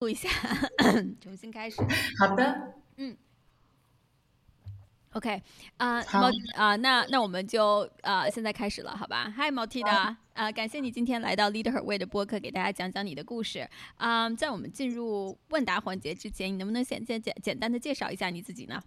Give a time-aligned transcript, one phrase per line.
[0.00, 0.30] 录一下，
[1.20, 1.76] 重新开始。
[2.18, 3.14] 好的，嗯
[5.12, 5.42] ，OK，
[5.76, 9.90] 啊、好毛啊、那那我们就呃现在开始了，好吧？Hi，毛 T 的
[10.32, 13.68] 啊、感谢你今天来到 Leader Way 的播客，给大家讲讲你的故事。
[13.96, 18.82] 啊、在我们进入问答环节之前，你能不能先简简简单的介绍一下你自己呢？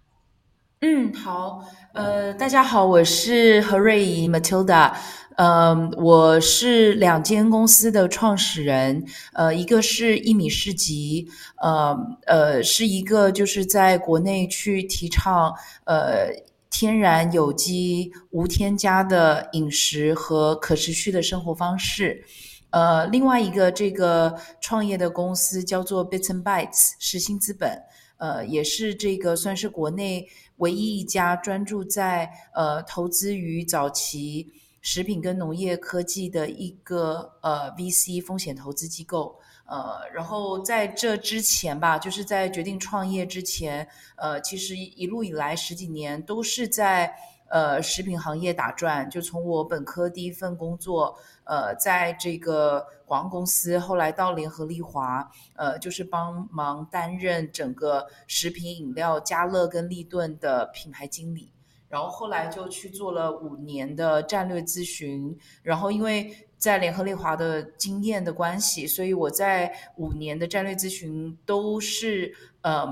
[0.86, 1.64] 嗯，好，
[1.94, 4.94] 呃，大家好，我是何瑞怡 Matilda，
[5.38, 11.26] 呃，我是两间公司的创始人，呃，一个是一米市集，
[11.62, 15.54] 呃呃，是一个就是在国内去提倡
[15.86, 16.28] 呃
[16.70, 22.26] 天然有机无添加的饮食和可持续的生活方式。
[22.72, 27.82] 呃，另外一个这个创业的公司叫做 Bits and Bytes，实心资本，
[28.18, 39.40] 呃，也是这个算是国内唯一一家专注在呃投资于早期食品跟农业科技的一个呃 VC 风险投资机构。
[39.66, 47.16] 呃，然后在这之前吧，就是在决定创业之前，呃，其实一路以来十几年都是在
[47.50, 61.52] 呃食品行业打转，就从我本科第一份工作，呃，在这个广告公司，后来到联合利华，呃，就是帮忙担任整个食品饮料家乐跟立顿的品牌经理。
[61.90, 72.88] 然后后来就去做了五年的战略咨询，然后因为在联合利华的经验的关系，所以我在五年的战略咨询都是呃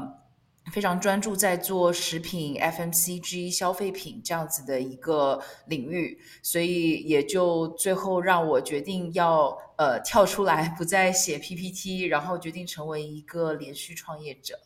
[0.71, 14.59] 非常专注在做食品、FMCG 消费品这样子的一个领域，所以也就最后让我决定要呃跳出来，不再写 PPT，然后决定成为一个连续创业者。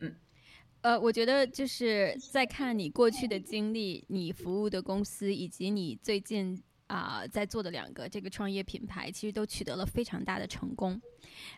[0.00, 0.14] 嗯
[0.80, 6.60] 呃，我觉得就是在看你过去的经历，你服务的公司以及你最近
[6.92, 11.00] 啊、在做的两个这个创业品牌，其实都取得了非常大的成功，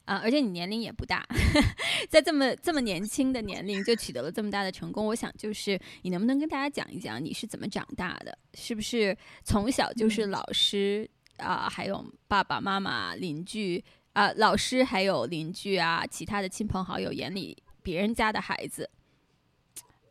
[0.05, 1.27] 啊、而且你年龄也不大，
[2.09, 8.39] 在这么这么年轻的年龄就取得了这么大的成功，我想就是你能不能跟大家讲一讲你是怎么长大的？
[8.55, 13.83] 是不是从小就是老师啊、还有爸爸妈妈、邻居
[14.13, 18.89] 啊、老师还有邻居啊，其他的亲朋好友眼里别人家的孩子？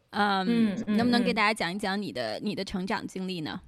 [0.10, 3.62] 嗯，能不能给嗯大家讲一讲你的你的成长经历呢？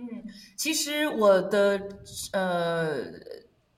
[0.00, 0.24] 嗯，
[0.56, 1.78] 其实我的
[2.32, 2.96] 呃，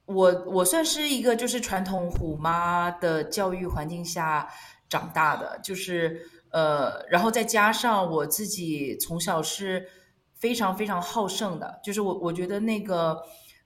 [0.05, 4.49] 我我算是一个就是传统虎妈的教育环境下
[4.89, 9.85] 长大的，就是呃，然后再加上我自己从小是
[10.39, 13.21] 非常非常好胜的，就是我我觉得那个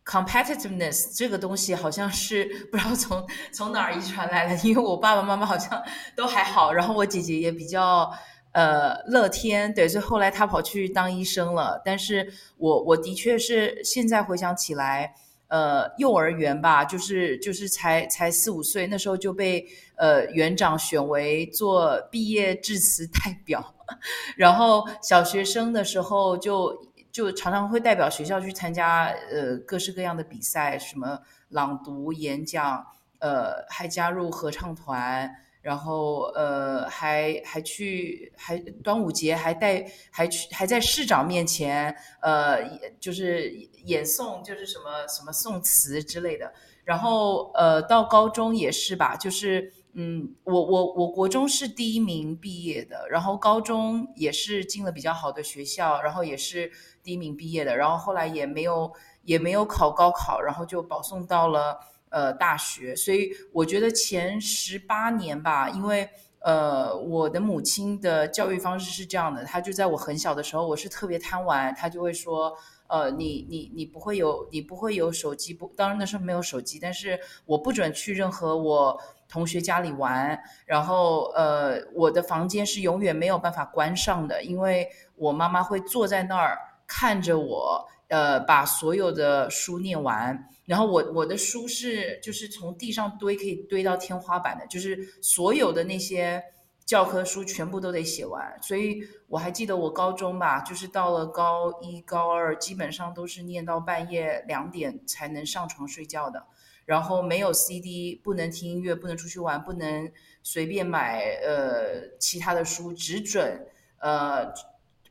[0.07, 3.23] competitiveness 这个东西好像是不知道从
[3.53, 5.83] 从哪儿遗传来的，因为我爸爸妈妈好像
[6.17, 8.11] 都还好，然后我姐姐也比较。
[8.57, 11.79] 呃，乐天对，所以后来他跑去当医生了。
[11.85, 15.15] 但是我我的确是现在回想起来，
[15.49, 19.63] 呃，幼儿园吧，就是就是才才四五岁，那时候就被
[19.97, 23.75] 呃园长选为做毕业致辞代表，
[24.39, 32.87] 然后小学生的时候就就常常会代表学校去参加呃各式各样的比赛，什么朗读、演讲，
[33.19, 35.31] 呃，还加入合唱团。
[35.67, 43.51] 然后呃，还还去还端午节还带还去还在市长面前呃，就是
[43.85, 46.53] 演诵就是什么什么宋词之类的。
[46.85, 56.71] 然后呃，到高中也是吧，就是嗯，我我我国中是第一名毕业的，然后高中也是进了比较好的学校，然后也是
[57.03, 58.93] 第一名毕业的，然后后来也没有
[59.25, 61.81] 也没有考高考，然后就保送到了。
[62.11, 66.09] 呃，大学，所以我觉得前十八年吧，因为
[66.41, 72.57] 呃，我的母亲的教育方式是这样的，她就在我很小的时候，我是特别贪玩，她就会说，
[72.87, 78.97] 呃，你你你不会有，你不会有手机，不，当然那时候没有手机，但是我不准去任何我
[79.29, 86.57] 同学家里玩，然后呃，我的房间是永远没有办法关上的，因为我妈妈会坐在那儿
[86.87, 90.49] 看着我，呃，把所有的书念完。
[90.67, 96.43] 然后我我的书是就是从地上堆可以堆到天花板的，就是所有的那些
[96.85, 98.61] 教科书全部都得写完。
[98.61, 106.45] 所以我还记得我高中吧，就是到了高一高二，基本上都是念到半夜两点才能上床睡觉的。
[106.85, 110.13] 然后没有 CD，不能听音乐，不能出去玩，不能
[110.43, 113.67] 随便买呃其他的书，只准
[114.01, 114.53] 呃。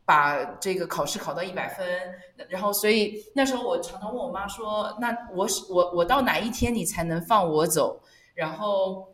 [0.05, 1.85] 把这个考试考到一百分，
[2.47, 7.99] 然后所以那时候我常常问我妈说：“那我我我到哪一天你才能放我走？”
[8.35, 9.07] 然后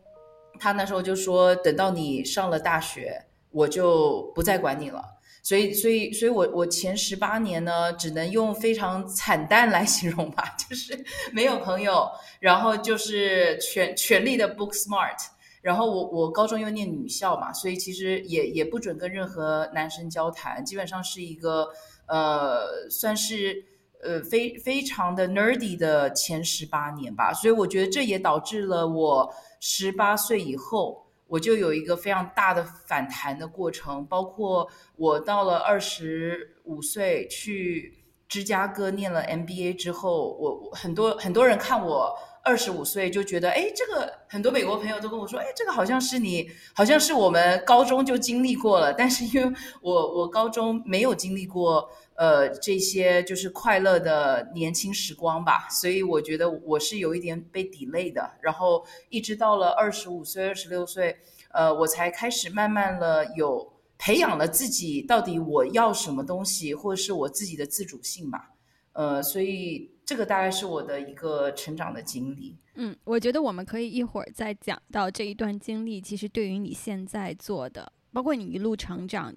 [0.60, 5.02] 她那时候就说：“等到你上了大学，我就不再管你了。”
[5.44, 15.16] 所以，所以，所以我我前十八年呢，只能用非常惨淡来形容吧， 就是没有朋友，然后就是全全力的 book smart，
[15.62, 21.68] 然后我我高中又念女校嘛，所以其实也也不准跟任何男生交谈，基本上是一个
[22.06, 23.64] 呃，算是
[24.02, 31.06] 呃非非常的 nerdy 的前十八年吧，所以我觉得这也导致了我十八岁以后。
[31.28, 51.90] 我就有一个非常大的反弹的过程，包括我到了二十五岁去芝加哥念了 MBA 之后，我很多很多人看我二十五岁就觉得，哎，这个很多美国朋友都跟我说，哎，这个好像是你，好像是我们高中就经历过了，但是因为我我高中没有经历过。
[52.14, 61.16] 呃，这些就是快乐的年轻时光吧，所以我觉得我是有一点被 delay 的，然后一直到了二十五岁、二十六岁，
[61.52, 68.50] 呃，我才开始慢慢了有培养了自己到底我要什么东西，或者是我自己的自主性吧，
[68.92, 72.56] 呃，所以这个大概是我的一个成长的经历。
[72.74, 79.34] 嗯，我觉得我们可以一会儿再讲到这一段经历，其实对于你现在做的，包括你一路成长。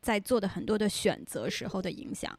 [0.00, 2.38] 在做的很多的选择时候的影响，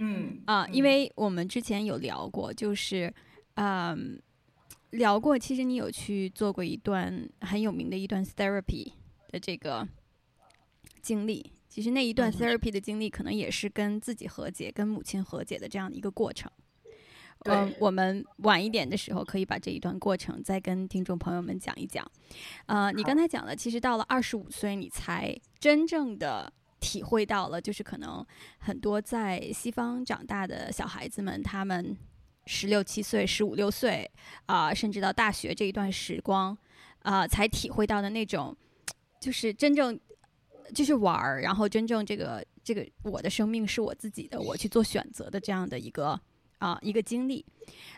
[0.00, 3.14] 嗯啊，因为我们之前有聊过，就是
[3.54, 4.20] 嗯
[4.90, 8.92] 聊过，其实你有去做过一段很有名的一段 therapy
[9.28, 9.86] 的这个
[11.00, 16.50] 经历，其实那一段 therapy 的经历可能也是跟自己和解、跟母亲和解的这样的一个过程。
[17.44, 22.04] 嗯，我们晚一点的时候可以把这一段过程再跟听众朋友们讲一讲。
[22.66, 26.52] 呃，你刚才讲了，其实到了二十五岁，你才真正的。
[26.82, 28.26] 体会到了，就是可能
[28.58, 31.94] 很多在西方长大的小孩子们，他们
[32.46, 34.10] 十六七岁、十五六岁
[34.46, 36.56] 啊，甚至到大学这一段时光
[37.02, 38.56] 啊，才体会到的那种，
[39.20, 40.00] 就是真正
[40.74, 46.18] 就是玩儿，然后真正这个这个我的生命是我自己的，我去做选择的这样的一个
[46.60, 47.44] 啊一个经历。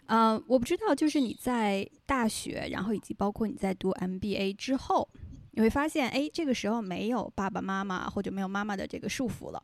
[0.06, 5.08] 嗯，我不知道，就是你在大学，然后以及包括你在读 MBA 之后。
[5.54, 9.62] 你会发现，哎，这个时候没有爸爸妈妈或者没有妈妈的这个束缚了，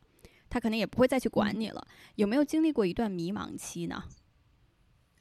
[0.51, 1.83] 他可能也不会再去管你了。
[2.17, 4.05] 有没有经历过一段迷茫期呢？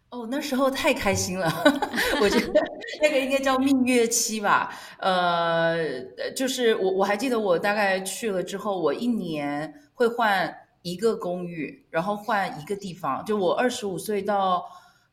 [0.09, 1.50] 哦，那时候太开心了，
[2.19, 2.62] 我觉得
[3.01, 4.77] 那个应该叫蜜月期吧。
[5.00, 6.03] 呃，
[6.35, 10.53] 就是我我还记得，我大概去了之后，我一年会换
[10.87, 13.23] 一个公寓，然后换一个地方。
[13.25, 14.63] 就我二十五岁到。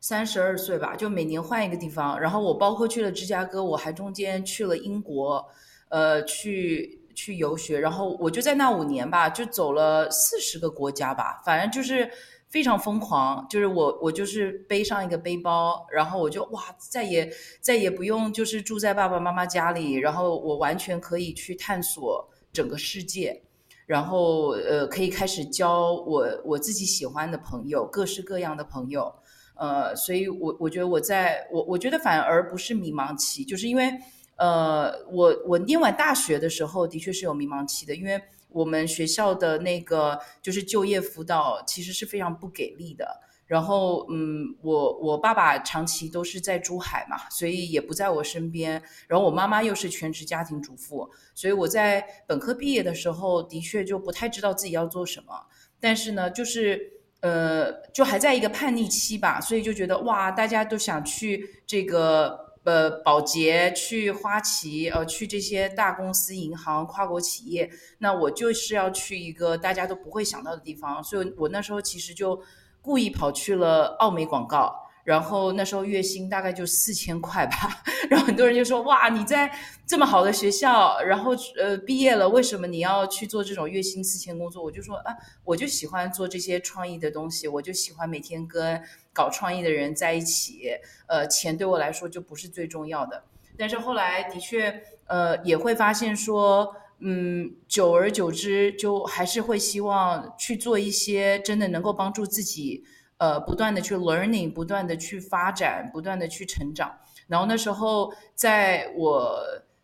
[0.01, 2.19] 三十二岁吧，就每年换一个地方。
[2.19, 5.43] 然后我包括去了芝加哥，我还中间去了英国，
[5.89, 7.79] 呃，去去游学。
[7.79, 12.07] 然后我就在那五年吧，就走了四十个国家吧，反正就是
[12.49, 13.47] 非常疯狂。
[13.49, 17.27] 就是我我就是背上一个背包，然后我就哇，再也
[17.59, 23.41] 再也不用就是住在爸爸妈妈家里，然后我完全可以去探索整个世界，
[23.85, 29.13] 然后呃，可以开始交我我自己喜欢的朋友，各式各样的朋友。
[29.57, 33.89] 呃，所以，我我觉得我在我我觉得反而不是迷茫期，就是因为，
[34.35, 43.21] 呃，我我念完大学的时候，的确是有迷茫期的，因为我们学校的那个就是就业辅导其实是非常不给力的。
[43.45, 48.81] 然后，嗯，我我爸爸长期都是在珠海嘛，所以也不在我身边。
[49.07, 55.33] 然后我妈妈又是全职家庭主妇，所以我在本科毕业的时候，的确就不太知道自己要做什么。
[55.79, 56.91] 但是呢，就是。
[57.21, 72.39] 呃，就还在一个叛逆期吧，所以就觉得哇，大家都想去这个呃保洁，去花旗，呃，去这些大公司、银行、跨国企业，那我就是要去一个大家都不会想到的地方，所以我那时候其实就
[72.85, 74.83] 故意跑去了奥美广告。
[75.03, 79.51] 然后那时候月薪大概就四千块吧， 然后很多人就说哇你在
[79.85, 84.63] 这么好的学校，然后呃毕业了，为什么你要去做这种月薪四千工作？
[84.63, 88.81] 我就说啊，我就喜欢做这些创意的东西，我就喜欢每天跟
[89.13, 90.71] 搞创意的人在一起，
[91.05, 93.25] 呃，钱对我来说就不是最重要的。
[93.59, 102.83] 但是后来的确呃也会发现说，嗯，久而久之就还是会希望去做一些真的能够帮助自己。
[103.17, 106.93] 呃，不断的去 learning，不断的去发展，不断的去成长。
[107.27, 109.39] 然后那时候，在我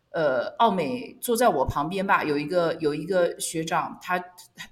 [0.09, 4.21] 呃奥美坐在我旁边吧，有一个有一个学长，他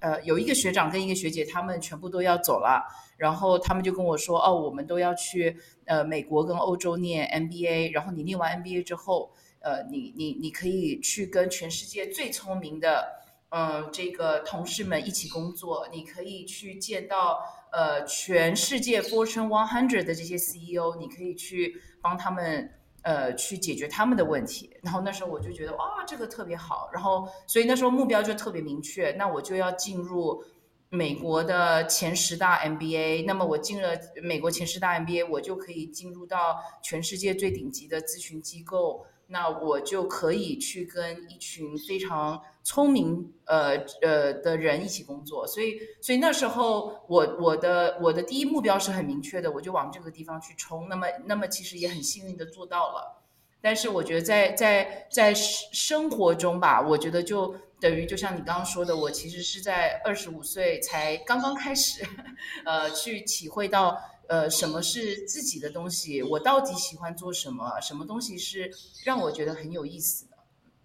[0.01, 2.83] 呃有一个学长跟一个学姐，他们全部都要走了。
[3.15, 5.55] 然后他们就跟我说，哦，我们都要去
[5.85, 7.93] 呃美国跟欧洲念 MBA。
[7.93, 13.07] 然后你念完 MBA 之后，呃，你你你可以去跟全世界最聪明的
[13.49, 17.39] 嗯这个同事们一起工作，你可以去见到。
[17.71, 22.67] 呃，全世界 Fortune One Hundred 的这些 CEO，你可以去帮他们
[23.03, 24.75] 呃，去解决他们的问题。
[24.81, 26.89] 然后那时候我就觉得哇，这个特别好。
[26.91, 30.43] 然后所以那时候目标就特别明确，那我就要进入
[30.89, 33.23] 美国的前十大 MBA。
[33.27, 39.05] 那么我进了美国前十大 MBA，我就可以进入到全世界最顶级的咨询机构。
[39.31, 50.89] 那我就可以去跟一群非常聪明呃呃的人一起工作，所以所以那时候我我的我的第一目标是很明确的，我就往这个地方去冲。
[50.89, 53.21] 那么那么其实也很幸运的做到了，
[53.61, 62.03] 但是我觉得在在在生活中吧，我觉得就等于就像你刚刚说的，我其实是在二十五岁才刚刚开始，
[62.65, 63.95] 呃，去体会到。
[64.29, 66.21] 呃，什么是自己的东西？
[66.21, 67.81] 我到底喜欢做什么？
[67.81, 68.71] 什么东西是
[69.03, 70.37] 让我觉得很有意思的？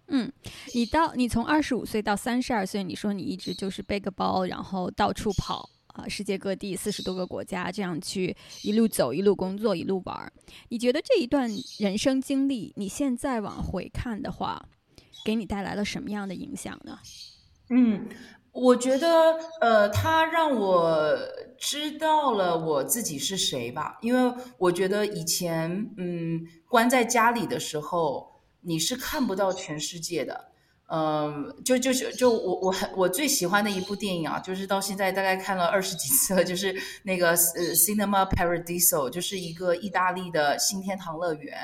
[0.07, 0.33] 嗯，
[0.73, 10.33] 你到你从二十五岁到三十二岁，你说你一直就是背个包，然后到处跑啊，世界各地四十多个国家，这样去一路走，一路工作，一路玩儿。
[10.69, 11.47] 你觉得这一段
[11.77, 14.67] 人生经历，你现在往回看的话，
[15.23, 16.97] 给你带来了什么样的影响呢？
[17.69, 18.07] 嗯。
[18.55, 21.13] 我觉得，呃，他让我
[21.57, 23.97] 知道了我自己是谁吧。
[24.01, 28.31] 因为我觉得以前，嗯，关在家里的时候，
[28.61, 30.51] 你是看不到全世界的。
[30.87, 37.35] 嗯，就就就就我我很我最喜欢的一部电影啊，就是到现在大概看了二十几次了，就是那个呃
[37.75, 41.57] 《Cinema Paradiso》，就是一个意大利的新天堂乐园。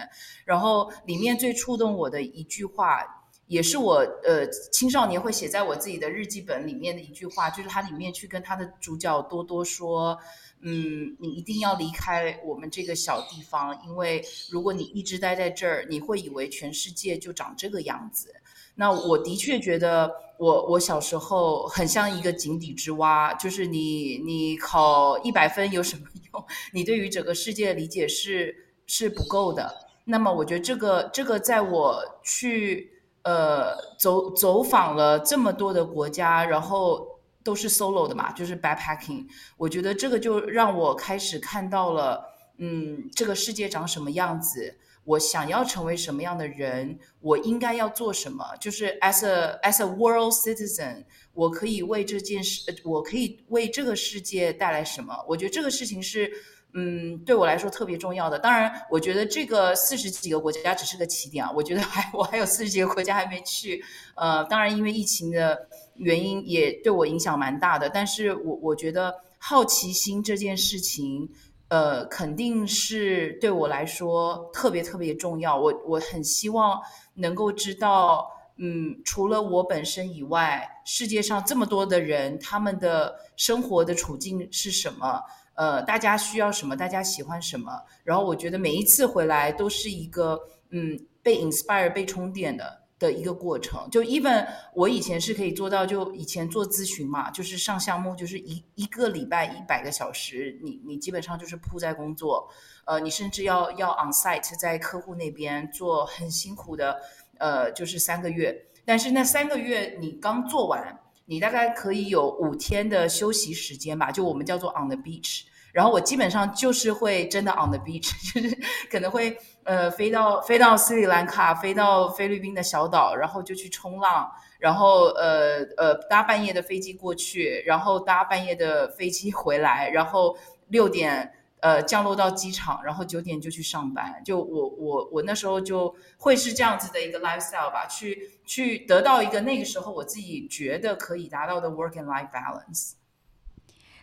[0.43, 3.20] 然后里面最触动我的一句话。
[3.51, 10.17] 也是我呃青少年会写在我自己的日记本里面的一句话，就是他里面去跟他的主角多多说，
[10.62, 18.34] 嗯，你一定要离开我们这个小地方，因为如果你一直待在这儿，你会以为全世界就长这个样子。
[18.75, 26.46] 那我的确觉得，我我小时候很像一个井底之蛙，就是你你考一百分有什么用？
[26.72, 28.55] 你对于整个世界的理解是
[28.88, 29.70] 是不够的。
[30.05, 32.89] 那么我觉得这个这个在我去。
[33.23, 39.27] 呃，走走访了这么多的国家，然后都是 solo 的嘛，就是 backpacking。
[39.57, 42.23] 我觉得这个就让我开始看到了，
[42.57, 44.75] 嗯，这个世界长什么样子，
[45.05, 48.43] 我想要成为什么样的人，我应该要做什么。
[48.59, 55.15] 就是 as a as a world citizen，我可以为这件事，我可以为这个世界带来什么？
[55.27, 56.31] 我觉得这个事情是。
[56.73, 58.39] 嗯，对我来说特别重要的。
[58.39, 61.51] 当然，我觉得这个四十几个国家只是个起点啊。
[61.53, 63.83] 我觉得还我还有四十几个国家还没去。
[64.15, 67.89] 呃，当然，因为疫情的原因也对我影响蛮大的。
[67.89, 71.29] 但是我我觉得好奇心这件事情，
[71.67, 75.59] 呃，肯定是对我来说特别特别重要。
[75.59, 76.79] 我我很希望
[77.15, 85.21] 能够知道，嗯，除了我本身以外，世界上这么多的人，他们的生活的处境是什么？
[85.61, 86.75] 呃，大家需要什么？
[86.75, 87.71] 大家喜欢什么？
[88.03, 90.39] 然后我觉得每一次回来都是一个
[90.71, 93.87] 嗯被 inspire 被充电的的一个过程。
[93.91, 102.49] 就 even 我以前是可以做到，就以前做咨询嘛，就是上项目，就是一一个礼拜一百个小时，你你基本上就是扑在工作，
[102.85, 106.99] 呃，你甚至要要 on site 在客户那边做很辛苦的，
[107.37, 108.65] 呃，就是三个月。
[108.83, 110.97] 但是那三个月你刚做完。
[111.27, 115.43] 你大概可以有五天的休息时间吧，就我们叫做 on the beach。
[115.73, 118.57] 然后我基本上就是会真的 on the beach， 就是
[118.91, 130.37] 可能会呃飞到飞到斯里兰卡，飞到菲律宾的小岛，然后就去冲浪，然后呃呃搭半夜的飞机过去，然后搭半夜的飞机回来，然后
[130.69, 131.33] 六点。
[131.61, 134.19] 呃，降落到机场，然后九点就去上班。
[134.25, 142.93] 就我我我那时候就会是这样子的一个 lifestyle 吧，去去得到一个那个时候我自己觉得可以达到的 work and life balance。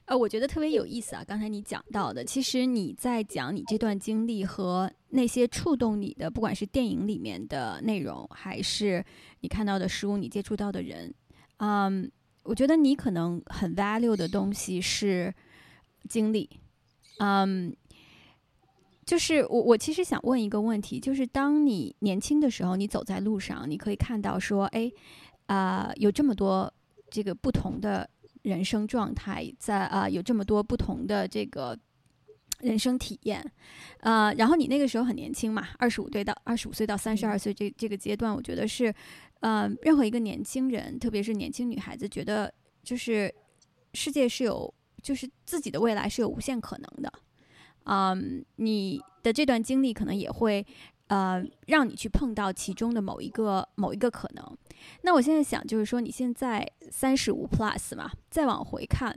[0.09, 1.23] 呃，我觉得特别有意思啊。
[1.23, 9.05] 刚才你讲到的，其实你在讲你这段经历和那些触动你的，不管是电影里面的内容，还是
[9.41, 11.13] 你看到的书，你接触到的人，
[11.59, 12.11] 嗯，
[12.43, 15.33] 我觉得你可能很 value 的东西是
[16.09, 16.49] 经历。
[17.19, 17.77] 嗯，
[19.05, 24.91] 就是我我其实想问一个问题，就是当你年轻的时候，你走在路上，你可以看到说，哎，
[25.49, 26.73] 啊，有这么多
[27.11, 28.09] 这个不同的
[28.49, 31.79] 人生状态，在啊，有这么多不同的这个
[32.61, 33.45] 人生体验，
[34.01, 38.93] 呃，然后你那个时候很年轻嘛，二十五岁到二十五岁到三十二岁这这个阶段，我觉得是，
[39.41, 42.53] 呃，任何一个年轻人，特别是年轻女孩子，觉得
[42.83, 43.33] 就是
[43.95, 44.73] 世界是有。
[45.01, 47.13] 就是自己的未来是有无限可能的，
[47.85, 50.67] 嗯，你的这段经历可能也会，
[51.09, 54.59] 呃，让你去碰到其中的某一个某一个可能。
[55.03, 59.15] 那我现在想，就是说你现在三十五 plus 嘛，再往回看，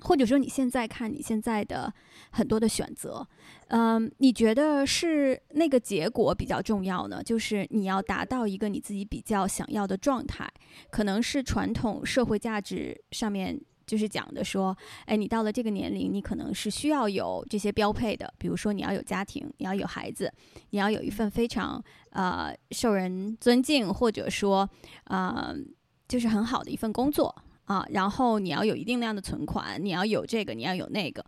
[0.00, 1.92] 或者说你现在看你现在的
[2.30, 3.26] 很多的选择，
[3.68, 7.22] 嗯，你觉得是那个结果比较重要呢？
[7.22, 10.48] 就是你要达到一个你自己比较想要的状态，
[10.90, 13.58] 可能是传统社会价值上面
[13.88, 14.76] 就是讲的说，
[15.06, 20.32] 哎，你到了这个年龄，你可能是需要有这些标配的，比如说你要有家庭，你要有孩子，
[20.70, 24.68] 你要有一份非常呃受人尊敬，或者说
[25.06, 25.56] 呃
[26.06, 27.34] 就是很好的一份工作。
[27.64, 31.22] 啊，然后你要有一定量的存款，你要有这个，你要有那个，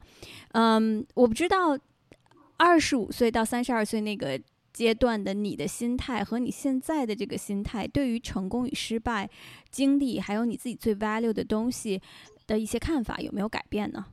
[0.53, 1.79] 嗯，我不知道
[2.57, 4.41] 二十五岁到三十二岁那个
[4.73, 9.29] 阶段的你的心态和你现在的这个心态，对于成功与失败
[9.71, 12.01] 经历，还有你自己最 value 的东西
[12.51, 14.05] 的一些看法有没有改变呢？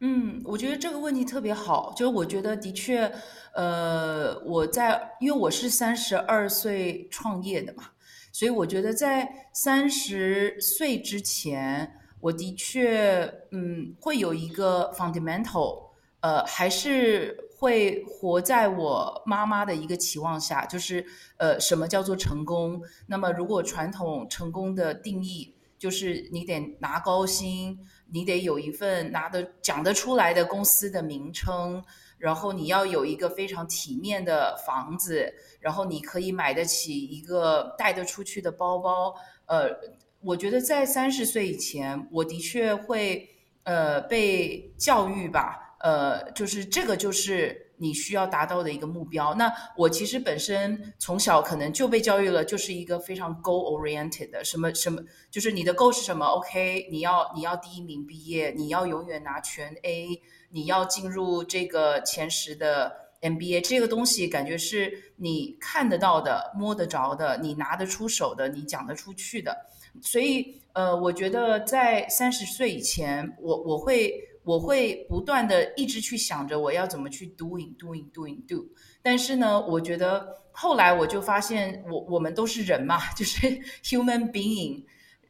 [0.00, 3.12] 嗯，我觉得这个问题特别好，就是我觉得的确，
[3.52, 7.84] 呃，我在因为我是三十二岁创业的嘛。
[8.32, 15.90] 所以我觉得在三十岁之前，我的确嗯会有一个 fundamental，
[16.20, 21.04] 呃还是会活在我妈妈的一个期望下，就是
[21.36, 22.80] 呃什么叫做成功？
[23.06, 27.76] 那么如果传统成功的定义就是你得拿高薪，
[28.12, 31.82] 你得有一份拿得讲得出来的公司的名称。
[32.18, 39.14] 然后你要有一个非常体面的房子，然后你可以买得起一个带得出去的包包。
[39.46, 39.70] 呃，
[40.20, 43.26] 我觉得在三十岁以前，我的确会
[43.62, 49.34] 呃被教育吧，呃，就是这个就是你需要达到的一个目标。
[49.34, 60.20] 那我其实本身从小可能就被教育了，就是一个非常 goal oriented 的，什么什么，就是你的 goal 是什么？OK，你要你要第一名毕业，你要永远拿全 A。
[60.52, 69.56] 你要进入这个前十的 MBA，这个东西感觉是你看得到的、摸得着的、你拿得出手的、你讲得出去的。
[70.02, 74.12] 所以，呃，我觉得在三十岁以前，我我会
[74.50, 78.66] 我会不断的一直去想着我要怎么去 doing doing doing do。
[79.00, 83.46] 但是呢，我觉得后来我就发现，我我们都是人嘛， 就是
[83.84, 84.82] human being。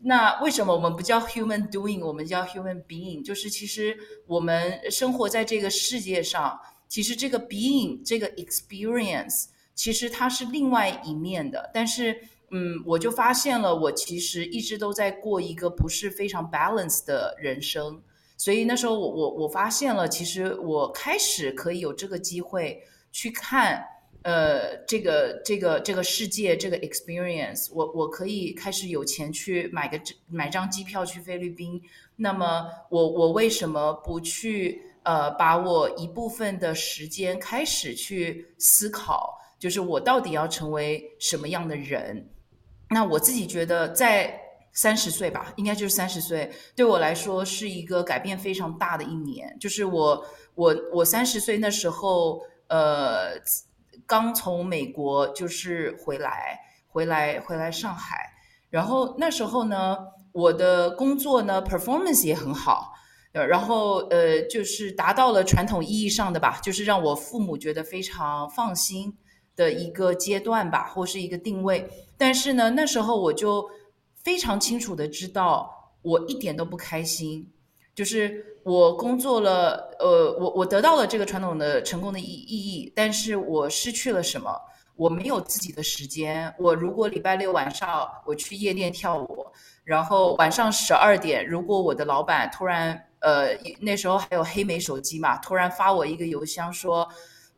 [0.03, 3.23] 那为什么我们不叫 human doing，我们叫 human being？
[3.23, 3.95] 就是其实
[4.27, 6.59] 我们生活在这个世界上，
[6.89, 11.71] 其实这个 being 这个 experience，其实它是另外一面的。
[11.75, 12.19] 但是，
[12.51, 18.03] 嗯，我就发现了，我其实一直都在过一个不是非常 balance 的人生。
[18.41, 23.85] 所以那时候，我我我发现了，其实我开始可以有这个机会去看。
[24.23, 31.81] 呃，这个这个这个世界，这个 experience，我我可以开始有钱去买个买张机票去菲律宾。
[32.17, 42.29] 那么，我我为什么不去呃，把我一部分的时间开始去思考，就是我到底要成为什么样的人？
[42.91, 44.39] 那我自己觉得，在
[44.73, 49.57] 三十岁吧，应该就是三十岁，对我来说是一个改变非常大的一年。
[49.61, 53.41] 就是我我我三十岁那时候，呃。
[54.07, 58.17] 刚从美国就是回来，回来回来上海，
[58.69, 59.99] 然后那时候呢，
[60.33, 62.93] 我的工作呢 performance 也很好，
[63.33, 69.17] 然后呃就是达到了传统意义上的吧，就是让我父母觉得非常放心
[69.55, 71.89] 的一个阶段吧，或是一个定位。
[72.19, 73.71] 但是呢，那时候我就
[74.23, 77.53] 非常清楚的知道，我一点都不开心。
[77.95, 84.51] 就是我工作了，呃，我我得到了这个传统的成功的意意义，但是我失去了什么？
[84.97, 86.55] 我没有自己的时间。
[86.59, 89.47] 我如果礼拜六晚上我去夜店跳舞，
[89.83, 93.49] 然后晚上十二点，如果我的老板突然，呃，
[93.81, 97.09] 那时候还有黑莓手机嘛，突然发我一个邮箱说，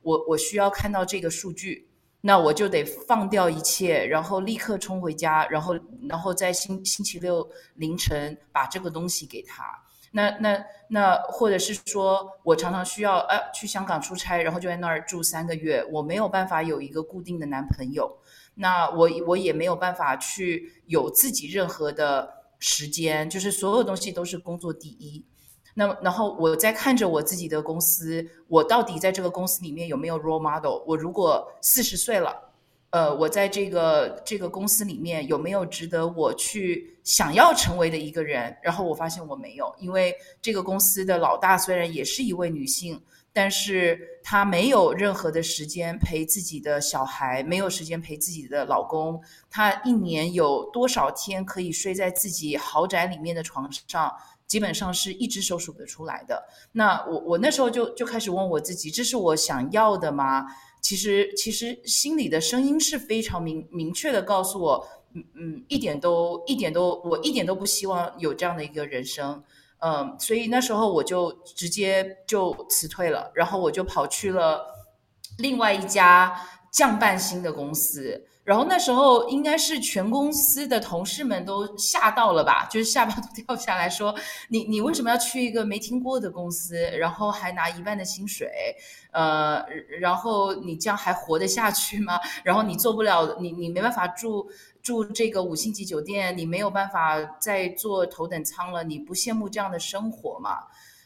[0.03, 1.89] 我我需要看到这个数据，
[2.25, 9.65] 那我就得放掉一切，然后立刻冲回家，然后然后在星星期六凌晨把这个东西给他。
[10.13, 18.19] 那那那，或者是说我常常需要呃去香港出差，然后就在那儿住三个月，我没有办法有一个固定的男朋友，
[18.55, 25.25] 那我我也没有办法去有自己任何的时间，就是所有东西都是工作第一。
[25.75, 30.83] 那么，然后我在看着我自己的公司，我到底在这个公司里面有没有 role model？
[30.87, 32.49] 我如果四十岁了。
[32.91, 38.55] 呃，我在这个这个公司里面有没有值得我去想要成为的一个人？
[38.63, 49.19] 然后我发现我没有，因为这个公司的老大虽然也是一位女性，但是她没有任何的时间陪自己的小孩，没有时间陪自己的老公。
[49.51, 54.13] 她一年有多少天可以睡在自己豪宅里面的床上？
[54.53, 56.47] 基本上是一只手数得出来的。
[56.73, 60.45] 那我我那时候就就开始问我自己：这是我想要的吗？
[60.83, 69.43] 其实，其实心里的声音是非常明明确的告诉我，嗯嗯，一点都一点都，我一点都不希望有这样的一个人生。
[69.79, 74.67] 嗯，所以那时候我就直接就辞退了，然后我就跑去了
[75.39, 76.39] 另外一家
[76.71, 78.27] 降半薪的公司。
[78.45, 84.13] 然后那时候应该是全公司的同事们都吓到了吧， 就是下巴都掉下来说
[84.51, 88.51] ：“你你为什么要去一个没听过的公司，然后还拿一万的薪水？
[89.13, 89.65] 呃，
[90.01, 92.19] 然后你这样还活得下去吗？
[92.43, 94.51] 然后你做不了，你你没办法住
[94.83, 100.59] 住这个五星级酒店，你没有办法再坐头等舱了，你不羡慕这样的生活吗？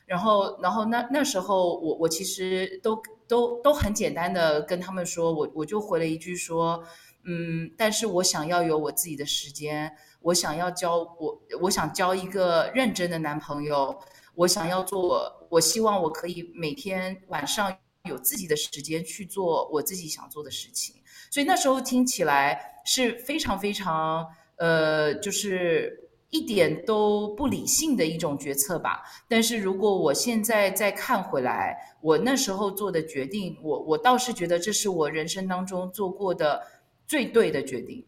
[0.07, 6.83] 然后然后那那时候我我其实都都都很简单的跟他们说，我我就回了一句说。
[7.29, 13.99] 嗯，但是我想要有我自己的时间，我想要交我，我想交一个认真的男朋友，
[14.37, 20.95] 我想要做，我希望我可以每天晚上有自己的时间去做我自己想做的事情。
[21.29, 24.25] 所以那时候听起来是非常非常
[24.59, 29.03] 呃，就是一点都不理性的一种决策吧。
[29.29, 36.62] 但是如果我现在再看回来，我那时候做的决定，我我倒是觉得这是我人生当中做过的。
[37.07, 38.05] 最对的决定。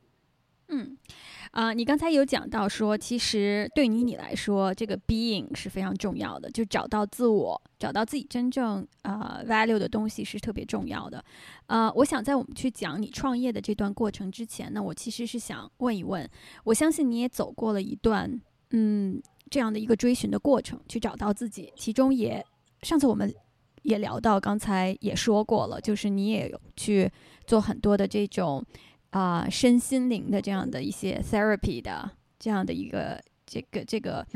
[0.71, 0.99] 嗯，
[1.53, 11.25] 啊，你刚才有讲到说，其实对于你来说，这个 being 是非常重要的，就找到自我，找到自己真正啊 value 的东西是特别重要的。
[11.69, 16.29] 呃，我想在我们去讲你创业的这段过程之前呢，我其实是想问一问，
[16.65, 18.39] 我相信你也走过了一段
[18.73, 22.45] 嗯这样的一个追寻的过程，去找到自己，其中也
[22.83, 23.35] 上次我们
[23.85, 27.11] 也聊到，刚才也说过了，就是你也有去
[27.47, 28.63] 做很多的这种。
[29.11, 34.27] 啊，身心灵的这样的一些 therapy 的这样的一个这个这个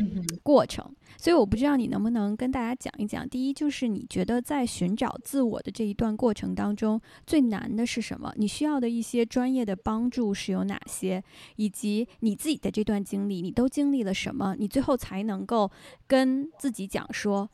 [0.43, 3.29] 过程，所以我不知道你能不能跟大家讲一讲。
[3.29, 8.33] 第一，就是你觉得在寻找自我的这一段过程当中，最难的是什么？
[8.37, 11.23] 你需要的一些专业的帮助是有哪些？
[11.57, 14.57] 以及你自己的这段经历，你都经历了什么？
[14.59, 15.71] 你最后才能够
[16.07, 17.51] 跟自己讲说。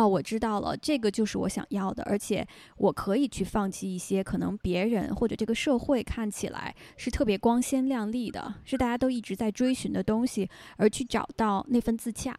[0.00, 2.46] 哦，我知道了，这个就是我想要的，而且
[2.78, 12.34] 我可以去放弃一些可能别人或者这个社会看起来是特别光鲜亮丽的，是大家都一直在追寻的东西，而去找到那份自洽。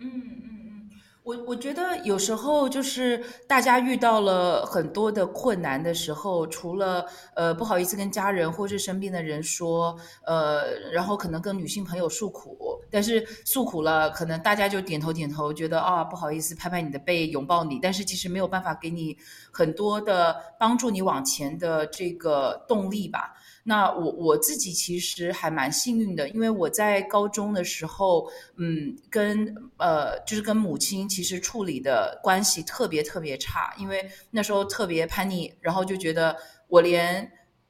[0.00, 0.90] 嗯嗯嗯。
[1.26, 10.62] 我我觉得有时候就是大家遇到了很多的困难的时候，除了呃不好意思跟家人或是身边的人说，呃，
[10.92, 12.56] 然后可能跟女性朋友诉苦，
[12.92, 19.18] 但是诉苦了，可能大家就点头点头，觉得啊不好意思，拍拍你的背，拥抱你，但是其实没有办法给你
[19.50, 23.34] 很多的帮助你往前的这个动力吧。
[23.68, 36.36] 那我我自己其实还蛮幸运的，因为我在高中的时候，嗯，跟呃就是跟母亲其实处理的关系特别特别差，因为那时候特别叛逆，然后就觉得
[36.68, 37.28] 我连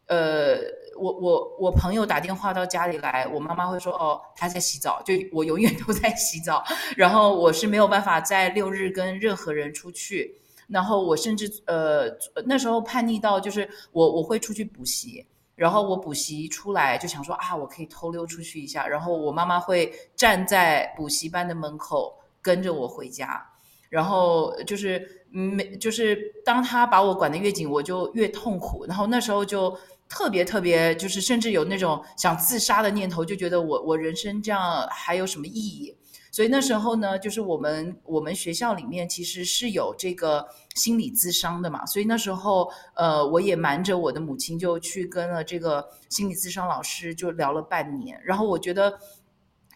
[0.09, 0.59] 呃
[0.99, 6.63] 我我我朋友打电话到家里来，我妈妈会说哦他在洗澡，就我永远都在洗澡，
[6.95, 15.25] 然后我是没有办法在六日跟任何人出去，然后我甚至呃那时候叛逆到就是我我会出去补习。
[15.57, 18.87] 然后我补习出来就想说啊，我可以偷溜出去一下。
[18.87, 23.45] 然后我妈妈会站在补习班的门口跟着我回家。
[23.89, 28.85] 然后就是没，就是当他把我管得越紧，我就越痛苦。
[28.87, 29.75] 然后那时候就
[30.09, 35.97] 特别特别，就是甚至有那种想自杀的念头，就觉得我我人生这样还有什么意义？
[36.33, 48.97] 所以那时候呢，就是我们我们学校里面其实是有这个心理咨商的嘛，所以那时候呃，我也瞒着我的母亲就去跟了这个心理咨商老师就聊了半年，然后我觉得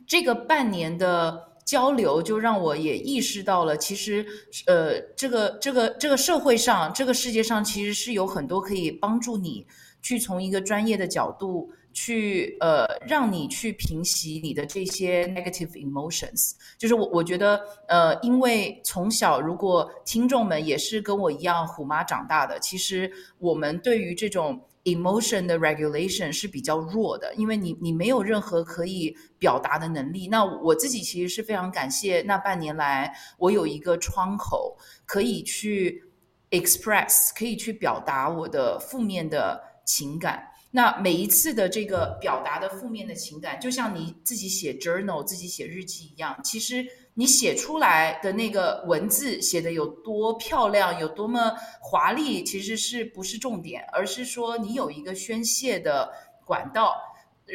[0.06, 4.24] 这个半年的交流就让我也意识到了，其实
[4.66, 9.66] 呃，这个这个这个社会上这个世界上其实是有很多可以帮助你
[10.00, 11.72] 去从一个专业的角度。
[11.92, 30.28] 去呃，让你去平息你的这些 negative emotions，就是我我觉得呃，因为从小如果听众们也是跟我一样虎妈长大的，其实我们对于这种 emotion 的 regulation 是比较弱的，因为你你没有任何可以表达的能力。
[30.28, 36.02] 那我自己其实是非常感谢那半年来我有一个窗口可以去
[36.50, 40.46] express，可以去表达我的负面的情感。
[40.72, 56.08] 那每一次的这个表达的负面的情感，就像你自己写 journal、自己写日记一样，其实你写出来的那个文字写的有多漂亮、有多么华丽，其实是不是重点，而是说你有一个宣泄的
[56.44, 56.94] 管道，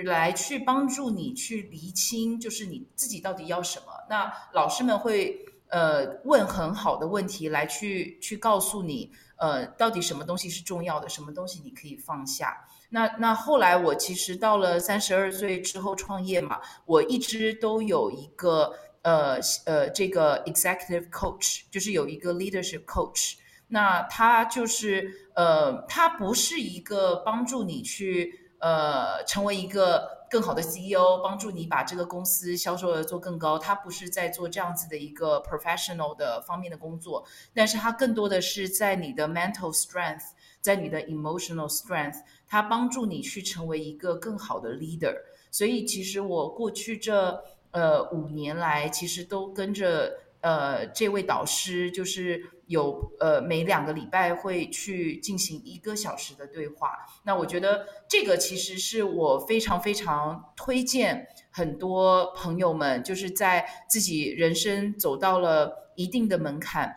[0.04, 3.86] 来去帮助你去厘清，就是你自己到底要什么。
[4.10, 12.68] 那老师们会呃问很好的问题，来去去告诉你，呃，到底什么东西是重要的，什么东西你可以放下。
[12.90, 23.36] 那那后来我其实到了三十二岁之后创业嘛，我一直都有一个呃呃这个 executive coach，就是有一个 leadership coach。
[23.68, 33.58] 那他就是呃，他不是一个帮助你去呃成为一个更好的 CEO，帮助你把这个公司销售额做更高。
[33.58, 40.26] 他不是在做这样子的一个 professional 的方面的工作，但是他更多的是在你的 mental strength，
[40.62, 45.16] 在你的 emotional strength，他帮助你去成为一个更好的 leader。
[45.52, 52.52] 所以其实我过去这呃五年来，其实都跟着呃这位导师，就是。
[52.68, 56.98] 有呃，每两个礼拜会去进行一个小时的对话。
[57.22, 66.92] 那我觉得这个其实是我非常非常推荐很多朋友们，就是在自己人生走到了一定的门槛、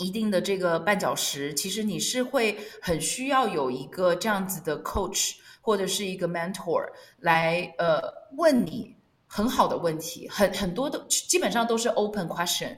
[0.00, 6.82] 一定的这个绊脚石，其实你是会很需要有一个这样子的 coach 或者是一个 mentor
[7.18, 8.00] 来呃
[8.36, 12.76] 问你很好的问题，很很多的基本上都是 open question。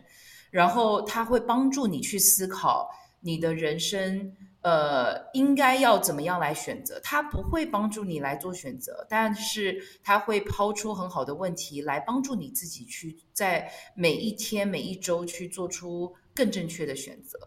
[0.50, 2.86] 然后他会帮助你去思考
[3.20, 4.30] 你的人生，
[4.60, 7.00] 呃，应该要怎么样来选择。
[7.02, 17.38] 他不会帮助你来做选择，但是他会抛出很好的问题来帮助你自己去在每一天、每一周去做出更正确的选择。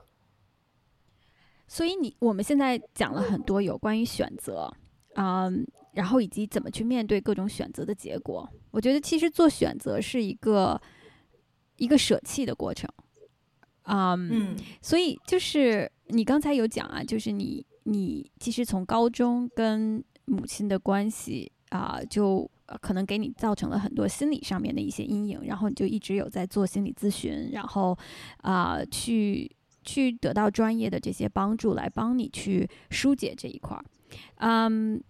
[1.67, 4.71] 所以你我们现在讲了很多有关于选择，
[5.15, 8.49] 嗯，然后以及怎么去面对各种选择的结果。
[8.71, 10.81] 我觉得其实做选择是一个。
[11.77, 12.89] 一个舍弃的过程，
[13.83, 27.97] 嗯，所以就是你刚才有讲啊，就是你你其实从高中跟母亲的关系啊，就呃可能给你造成了很多心理上面的一些阴影，然后你就一直有在做心理咨询，然后
[28.37, 29.49] 啊去
[29.83, 33.85] 去得到专业的这些帮助来帮你去疏解这一块儿，
[34.37, 35.01] 嗯。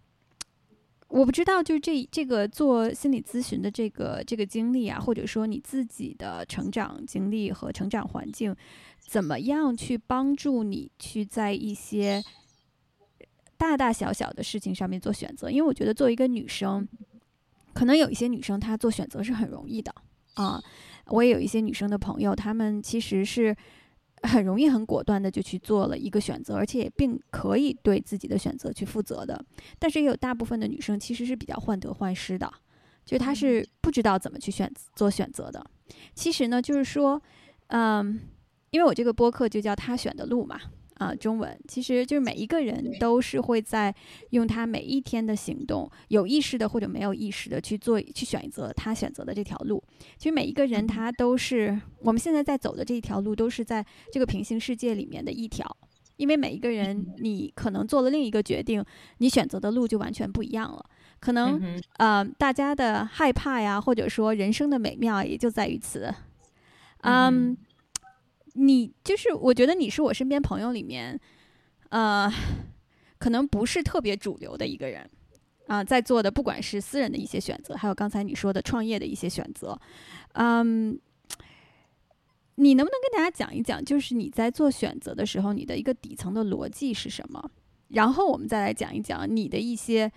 [1.08, 8.54] 我不知道，就是这这个做心理咨询的这个这个经历啊，或者说你自己的成长经历和成长环境，
[9.00, 12.22] 怎么样去帮助你去在一些
[13.56, 15.50] 大大小小的事情上面做选择？
[15.50, 16.86] 因为我觉得作为一个女生，
[17.76, 19.94] 可能有一些女生她做选择是很容易的
[20.34, 20.60] 啊。
[21.10, 23.56] 我也有一些女生的朋友，她们其实是。
[24.24, 29.40] 很容易很果断的就去做了一个选择，而且也并可以对自己的选择去负责的。
[29.78, 32.52] 但是也有大部分的女生其实是比较患得患失的，
[33.06, 35.64] 就她是不知道怎么去选做选择的。
[36.16, 37.22] 其实呢，就是说，
[37.68, 38.20] 嗯，
[38.72, 40.60] 因为我这个播客就叫她选的路嘛。
[40.98, 43.94] 啊，中文其实就是每一个人都是会在
[44.30, 49.84] 用他每一天的行动，有意识的或者没有意识的去做去选择他选择的这条路。
[50.18, 55.66] 其实每一个人他都是我们现在在走的这一条路，都是在这个平行世界里面的一条。
[56.16, 58.82] 因为每一个人，你可能做了另一个决定，
[59.18, 60.86] 你选择的路就完全不一样了。
[61.20, 61.62] 可能
[61.98, 66.16] 呃，大家的害怕呀，或者说人生的美妙，也就在于此。
[67.02, 67.58] 嗯。
[68.58, 71.20] 你就是，我觉得你是我身边朋友里面，
[71.90, 72.32] 呃，
[73.18, 75.10] 可能不是特别主流的一个人
[75.68, 79.78] 啊，在做的不管是私人的一些选择，还有刚才你说的创业的一些选择，
[80.36, 80.98] 嗯，
[82.56, 87.52] 你能不能跟大家讲一讲，就是你在做选择的时候，你的一个底层的逻辑是什么？
[87.90, 90.10] 然后我们再来讲一讲你的一些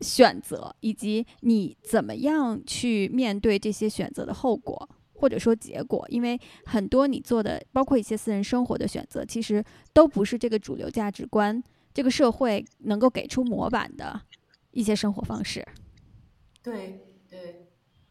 [0.00, 4.88] 选择，以及你怎么样去面对这些选择的后果。
[5.18, 11.60] 或者说结果，因为很多你做的，包括一些私人生活的选择，其实都不是这个主流价值观、
[11.92, 14.22] 这个社会能够给出模板的
[14.70, 15.66] 一些生活方式。
[16.62, 17.68] 对对，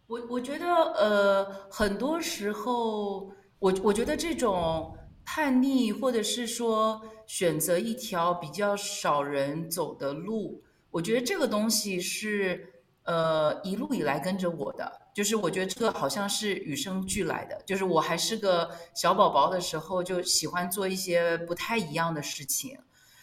[0.07, 4.93] 我我觉得呃，很多时候，我我觉得这种
[5.23, 15.06] 叛逆，或者是说选择一条比较少人走的路，我觉得这个东西是呃一路以来跟着我的。
[15.17, 22.77] 就是我觉得这个好像是与生俱来的，就是我还是个小宝宝的时候就喜欢做一些不太一样的事情，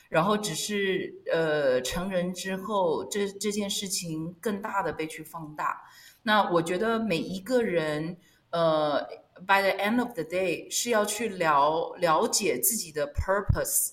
[0.08, 5.82] 然后只是呃成人之后，这这件事情更大的被去放大。
[6.24, 8.16] 那我觉得每一个人
[8.50, 9.00] 呃
[9.46, 13.92] ，by the end of the day 是要去了了解自己的 purpose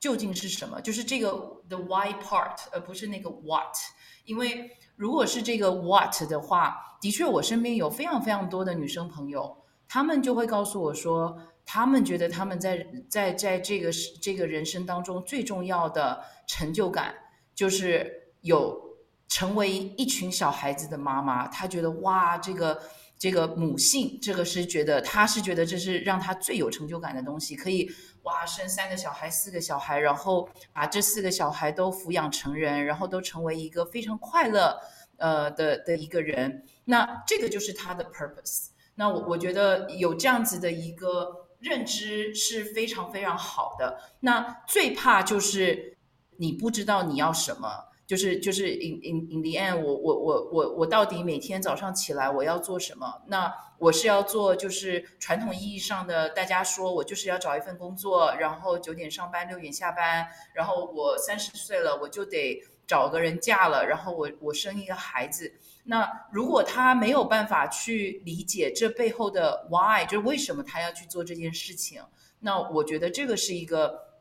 [0.00, 1.30] 究竟是什么，就是这个
[1.68, 3.76] the why part，而不是那个 what，
[4.24, 4.70] 因为。
[4.96, 9.56] 如果是这个 what 的话，的确，我身边有非常非常多的女生朋友，
[9.88, 13.90] 她们就会告诉我说，她们觉得她们在在在这个
[14.22, 17.14] 这个人生当中最重要的成就感，
[17.54, 18.80] 就是有
[19.28, 21.48] 成为一群小孩子的妈妈。
[21.48, 22.80] 她觉得哇，这个
[23.18, 27.90] 这个母性，这个是觉得她是觉得这是让她最有成就感的东西，可以。
[28.24, 34.78] 哇，生三个小孩，四个小孩，然后把这四个小孩都抚养成人，然后都成为一个非常快乐
[35.18, 36.64] 呃的的一个人。
[36.84, 38.68] 那这个就是他的 purpose。
[38.94, 44.00] 那我我觉得有这样子的一个认知是非常非常好的。
[44.20, 45.96] 那最怕就是
[46.38, 47.68] 你不知道你要什么。
[48.06, 53.22] 就是就是 in in in the end，我我我我我到底每天早上起来我要做什么？
[53.28, 65.52] 那我是要做就是传统意义上的大家说我就是要找一份工作，然后九点上班六点下班，然后我三十岁了我就得找个人嫁了，然后我我生一个孩子。
[65.84, 72.02] 那如果他没有办法去理解这背后的 why，就是为什么他要去做这件事情，
[72.40, 74.12] 那我觉得这个是一个。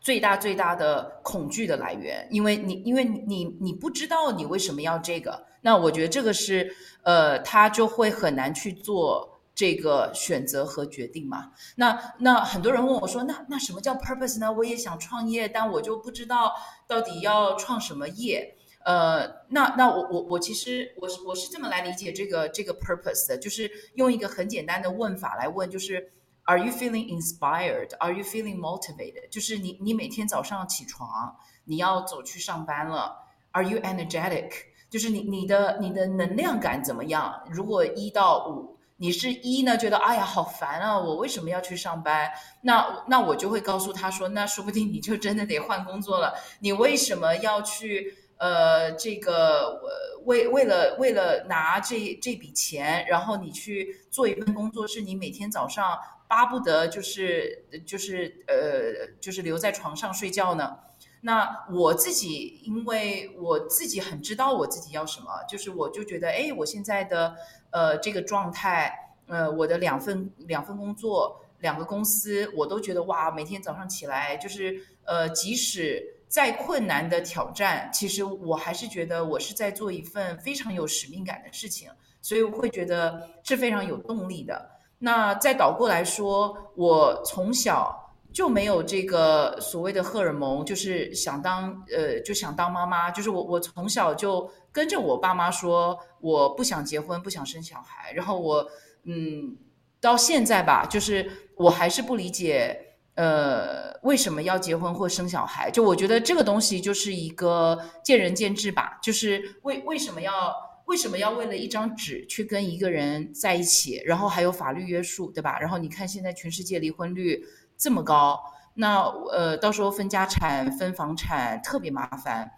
[0.00, 11.52] 最大最大的恐惧的来源，因为你因为你你不知道你为什么要这个，那我觉得这个是呃，他就会很难去做这个选择和决定嘛。
[11.76, 14.50] 那那很多人问我说，那那什么叫 purpose 呢？
[14.50, 16.54] 我也想创业，但我就不知道
[16.88, 18.56] 到底要创什么业。
[18.86, 26.10] 呃，那那我我我其实我是我是这么来理解这个这个 purpose 的，就是用一个很简单的问法来问，就是。
[26.50, 27.90] Are you feeling inspired?
[28.00, 29.28] Are you feeling motivated?
[29.30, 33.18] 就是你，你每天早上起床，你要走去上班了。
[33.52, 34.50] Are you energetic?
[34.88, 37.40] 就是你，你的，你的能量感怎么样？
[37.48, 42.28] 如果一到五，你是一呢，觉得哎呀好烦啊，我为什么要去上班？
[42.62, 46.34] 那那我就会告诉他说，那说不定你就真的得换工作了。
[46.58, 48.12] 你为什么要去？
[48.38, 49.82] 呃，这个
[50.24, 55.96] 为为了为了拿这这笔钱，然后你去做一份工作，是你每天早上。
[56.30, 60.78] 巴不得就是就是呃就是留在床上睡觉呢。
[61.22, 67.34] 那我自己，因为我自己很知道我自己要什么，就是我就觉得，哎，我现在的
[67.70, 68.94] 呃这个状态，
[69.26, 81.90] 呃，我的两份两份工作，两个公司，我都觉得哇，每天早上起来就是呃，即使再困难的挑战，其实我还是觉得我是在做一份非常有使命感的事情，
[82.22, 84.79] 所以我会觉得是非常有动力的。
[85.02, 98.12] 那再倒过来说，我从小就没有这个所谓的荷尔蒙，就是想当呃就想当妈妈，就是我我从小就跟着我爸妈说我不想结婚，不想生小孩。
[98.12, 98.66] 然后我
[99.04, 99.56] 嗯
[100.02, 102.78] 到现在吧，就是我还是不理解
[103.14, 105.70] 呃为什么要结婚或生小孩。
[105.70, 110.69] 就我觉得这个东西就是一个见仁见智吧，就是为为什么要。
[110.90, 114.02] 为什么要为了一张纸去跟一个人在一起？
[114.04, 115.56] 然后还有法律约束，对吧？
[115.60, 117.44] 然后你看现在全世界离婚率
[117.78, 118.40] 这么高，
[118.74, 122.50] 那呃，到时候分家产、分房产特别麻烦。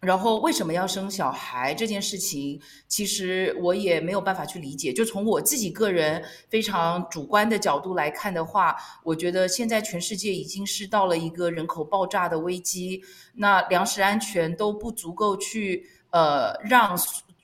[0.00, 4.92] 然后为什么要生小孩这件事情，其实我也没有办法去理解。
[4.92, 13.02] 就从我自己个人非常主观的角度来看的话，我觉得现在全世界已经是到了一个人口爆炸的危机，
[13.36, 16.94] 那粮食安全都不足够去呃让。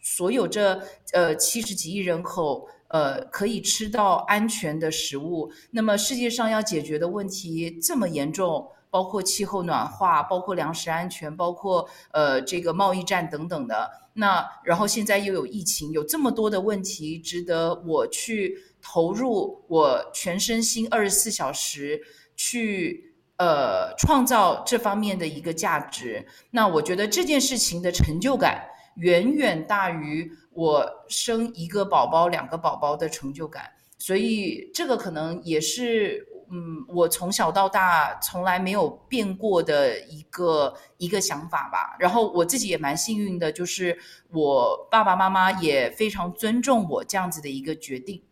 [0.02, 0.82] 所有这
[1.12, 5.52] 呃七十几亿人口，呃可以吃到安全的食物。
[5.70, 13.90] 那么世界上要解决的问题这么严重，包括气候暖化，包括粮食安全，包括呃这个贸易战等等的。
[14.14, 22.00] 那然后现在又有疫情，有这么多的问题，值得我去投入我全身心二十四小时
[22.34, 26.26] 去呃创造这方面的一个价值。
[26.50, 28.66] 那我觉得这件事情的成就感。
[29.00, 41.96] 远远大于我生一个宝宝、两个宝宝的成就感，所以这个可能也是，嗯，我从小到大从来没有变过的一个一个想法吧。
[41.98, 43.98] 然后我自己也蛮幸运的，就是
[44.30, 48.22] 我爸爸妈妈也非常尊重我这样子的一个决定。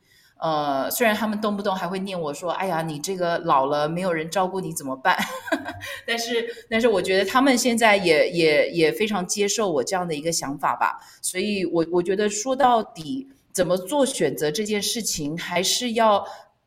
[0.41, 5.17] 呃，虽然他们动不动还会念我说：“哎呀，你这个老了没有人照顾你怎么办？”
[6.07, 11.01] 但是，但是我觉得他们现在也也也非常接受我这样的一个想法吧。
[11.21, 16.25] 所以，我我觉得说到底，怎么做选择这件事情，还是要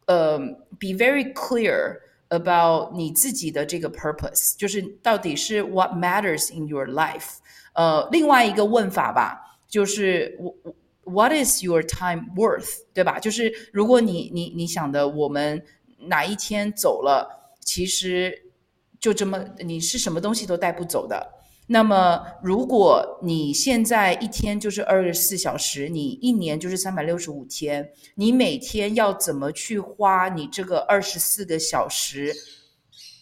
[0.07, 0.37] 呃
[0.77, 7.37] ，be very clear about 你自己的这个 purpose，就是到底是 what matters in your life。
[7.73, 10.75] 呃，另外一个问法吧，就是我我。
[11.03, 12.83] What is your time worth？
[12.93, 13.19] 对吧？
[13.19, 15.65] 就是如果你你你想的，我们
[15.97, 18.51] 哪一天走了，其实
[18.99, 21.33] 就这么，你是什么东西都带不走的。
[21.67, 32.31] 那么，如果你现在一天就是二十四小时，你一年就是三百六十五天，你每天要怎么去花你这个二十四个小时？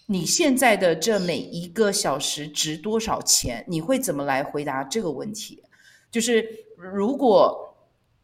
[0.07, 3.63] 你现在的这每一个小时值多少钱？
[3.69, 5.63] 你会怎么来回答这个问题？
[6.11, 7.67] 就是如果。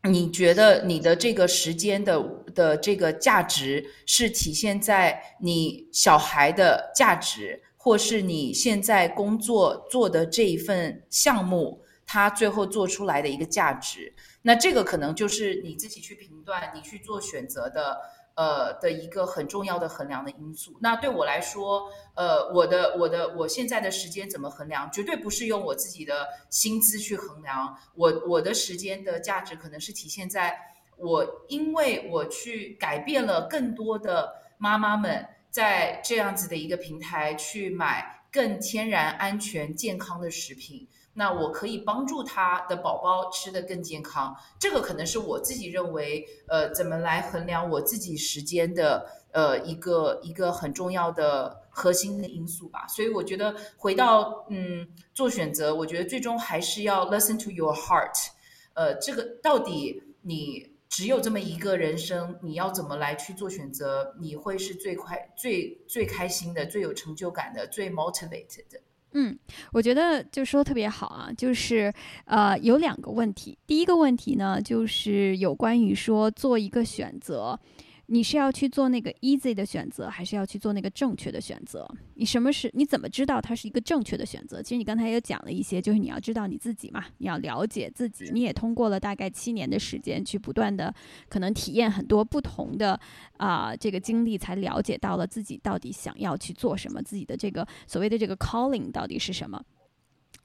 [0.06, 2.22] 你觉得你的这个时间的
[2.54, 14.14] 的这个价值是体现在你小孩的价值，或是你现在工作做的这一份项目它最后做出来的一个价值。
[14.44, 17.98] 那这个可能就是你自己去评断，你去做选择的。
[18.36, 20.78] 呃的一个很重要的衡量的因素。
[20.82, 24.92] 那对我来说，呃，我的我的我现在的时间怎么衡量？
[24.92, 27.78] 绝对不是用我自己的薪资去衡量。
[27.96, 30.58] 我我的时间的价值可能是体现在
[30.98, 40.86] 我，因为我去改变了更多的妈妈们在这样子的一个平台去买更天然、安全、健康的食品。
[41.14, 52.86] 那我可以帮助他的宝宝吃的更健康，这个可能是我自己认为，呃，怎么来衡量我自己时间的，呃，一个一个很重要的核心的因素吧。
[52.90, 58.28] 所以我觉得回到嗯做选择，我觉得最终还是要 listen to your heart，
[58.74, 64.16] 呃，这个到底你只有这么一个人生，你要怎么来去做选择？
[64.18, 68.80] 你会是最快、最最开心的、最有成就感的、最 motivated 的。
[69.12, 69.38] 嗯，
[69.74, 71.94] 我觉得就说特别好啊，就是
[72.24, 73.58] 呃有两个问题。
[73.68, 77.60] 第一个问题呢，就是有关于说做一个选择。
[78.08, 81.90] 你是要去做那个 easy 的选择，还是要去做那个正确的选择？
[82.14, 82.70] 你什么是？
[82.74, 84.62] 你怎么知道它是一个正确的选择？
[84.62, 88.30] 其实你刚才也讲了一些，就是你要知道你自己嘛，你要了解自己。
[88.32, 90.94] 你也通过了大概七年的时间，去不断的
[91.30, 93.00] 可能体验很多不同的
[93.38, 99.60] 啊这个经历，才了解到了自己到底想要去做什么，自己的这个所谓的这个 calling 到底是什么。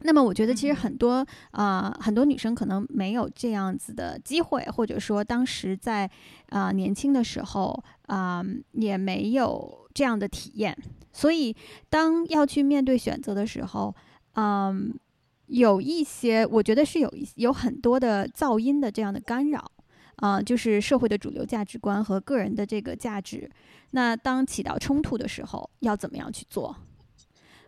[0.03, 6.11] 那么我觉得，其实很多啊，很多女生可能没有这样子的机会，或者说当时在
[6.49, 8.43] 啊年轻的时候啊，
[8.73, 10.77] 也没有这样的体验。
[11.13, 11.55] 所以，
[11.91, 13.95] 当要去面对选择的时候，
[14.37, 14.95] 嗯，
[15.49, 19.71] 有一些我觉得是有一有很多的噪音的这样的干扰
[20.17, 23.51] 啊，就是社会的主流价值观和个人的这个价值。
[23.91, 26.75] 那当起到冲突的时候，要怎么样去做？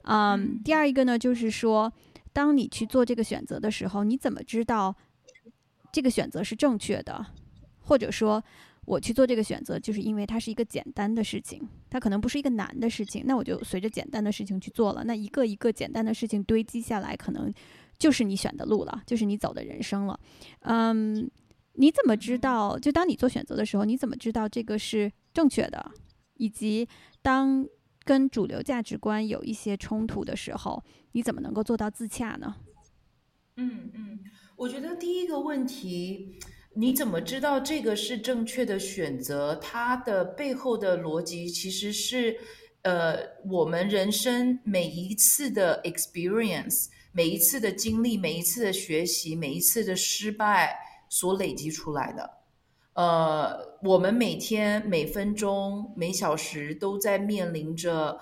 [0.04, 1.92] 嗯，第二一个呢，就是说。
[2.32, 4.94] 当你去做这个选择的时候，你怎么知道
[5.92, 7.26] 这个选择是正确的？
[7.80, 8.42] 或者说，
[8.84, 11.60] 我去做这个选择，就是因为它是一个简单的事情，
[11.90, 15.04] 它可能不是一个难的事情，那我就随着简单的事情去做了。
[15.04, 17.52] 那一个一个简单的事情堆积下来，可能
[17.98, 20.18] 就是你选的路了，就是你走的人生了。
[20.60, 21.28] 嗯，
[21.74, 22.78] 你怎么知道？
[22.78, 25.90] 就当你做选择的时候，你怎么知道这个是正确的？
[26.36, 26.88] 以及
[27.20, 27.66] 当
[28.04, 30.82] 跟主流价值观有一些冲突的时候，
[31.12, 32.56] 你怎么能够做到自洽呢？
[33.56, 34.18] 嗯嗯，
[34.56, 36.38] 我觉得第一个问题，
[36.74, 39.54] 你怎么知道这个是正确的选择？
[39.56, 42.36] 它的背后的逻辑其实是，
[42.82, 43.18] 呃，
[43.50, 50.74] 我们人生每一次的 experience，每一次的经历，每一次的学习，每一次的失败
[51.10, 52.41] 所累积出来的。
[52.94, 58.18] 呃，我们每天每分钟每小时都在面临着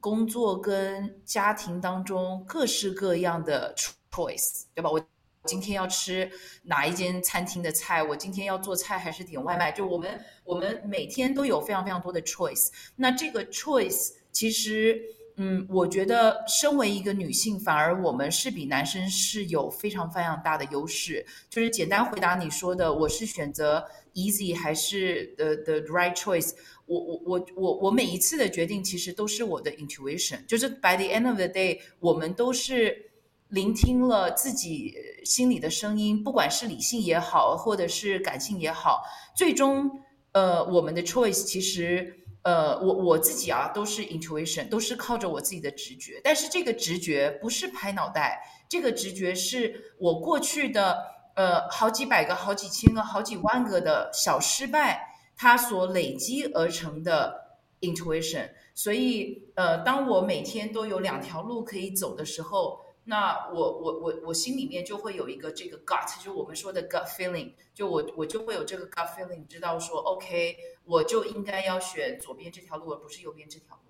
[0.00, 4.90] 工作跟家庭当中各式各样的 choice，对吧？
[4.90, 5.04] 我
[5.44, 6.30] 今天要吃
[6.62, 8.02] 哪一间餐厅的菜？
[8.02, 9.72] 我今天要做菜还是点外卖？
[9.72, 12.68] 就我们我们每天都有非常非常多的 choice。
[12.96, 15.00] 那这个 choice 其实。
[15.36, 21.24] 嗯，我觉得身为一个女性，反而我们是比男生是有非常非常大的优势。
[21.48, 23.82] 就是简单回答你说的，我是选择
[24.14, 26.52] easy 还是 the the right choice？
[26.86, 30.44] 我我我我我每一次的决定其实都是我的 intuition。
[30.46, 33.10] 就是 by the end of the day，我们都是
[33.48, 34.94] 聆听了自己
[35.24, 39.02] 心里的声音，不管是理性也好，或者是感性也好，
[39.36, 39.90] 最终
[40.32, 42.18] 呃，我们的 choice 其实。
[42.44, 46.20] 呃，我我自己啊，都是 intuition，都是靠着我自己的直觉。
[46.24, 50.98] 但是这个直觉不是拍脑袋，这个直觉是我过去的
[51.34, 58.50] 呃好几百个、好几千个、好几万个的小失败，它所累积而成的 intuition。
[58.74, 62.80] 所以呃，当我每天都有两条路可以走的时候。
[63.04, 73.81] 那我我我我心里面就会有一个这个 gut，就我们说的 gut feeling，就我我就会有这个 gut feeling，知道说 OK，我就应该要选左边这条路，而不是右边这条路。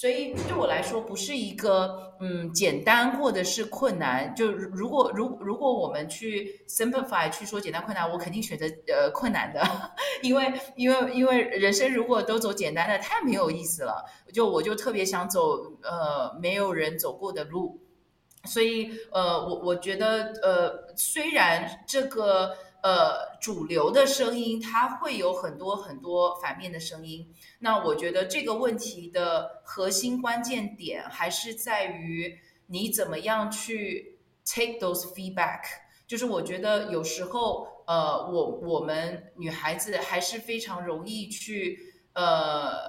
[0.00, 4.34] 所以对我来说，不是一个嗯简单或者是困难。
[4.34, 9.62] 就如果如如果我们去 simplify 去说简单困难，我肯定选择呃困难的，
[10.22, 14.02] 因为因为因为人生如果都走简单的，太没有意思了。
[14.32, 17.78] 就我就特别想走呃没有人走过的路。
[18.46, 35.62] 所以，呃，我我觉得，呃，虽然这个呃主流的声音，它会有很多很多反面的声音，那我觉得这个问题的核心关键点还是在于你怎么样去 take those feedback。
[36.06, 41.78] 就是我觉得有时候，呃，我我们女孩子还是非常容易去，
[42.14, 42.88] 呃。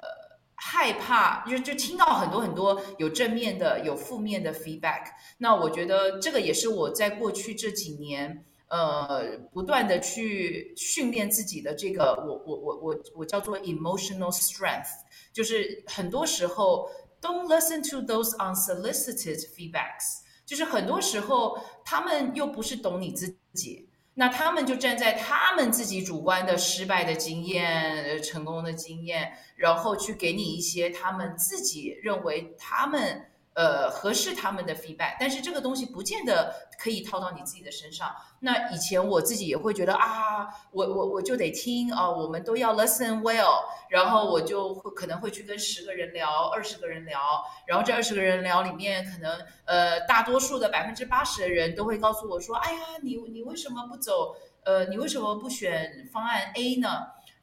[0.64, 5.06] 害怕，就就听到很多很多有正面的、有负面的 feedback。
[5.38, 14.88] 那我觉得这个也是我在过去这几年，呃，不断的去训练自己的这个，我我我我我叫做 emotional strength，
[15.30, 16.88] 就是很多时候
[17.20, 23.90] don't listen to those unsolicited feedbacks，就是很多时候他们又不是懂你自己。
[24.14, 33.26] 那他们就站在他们自己主观的失败的经验、成功的经验，然后去给你一些他们自己认为他们。
[33.54, 38.10] 呃，合适他们的 feedback，但是这个东西不见得可以套到你自己的身上。
[38.40, 47.20] 那以前我自己也会觉得啊，我我我就得听啊，我们都要 listen well，然后我就会可能会去跟十个人聊，二十个人聊，
[47.66, 54.34] 然后这二十个人聊里面，可能呃大多数的百分之八十的人都会告诉我说，哎呀，你你为什么不走？
[54.64, 56.88] 呃，你为什么不选方案 A 呢？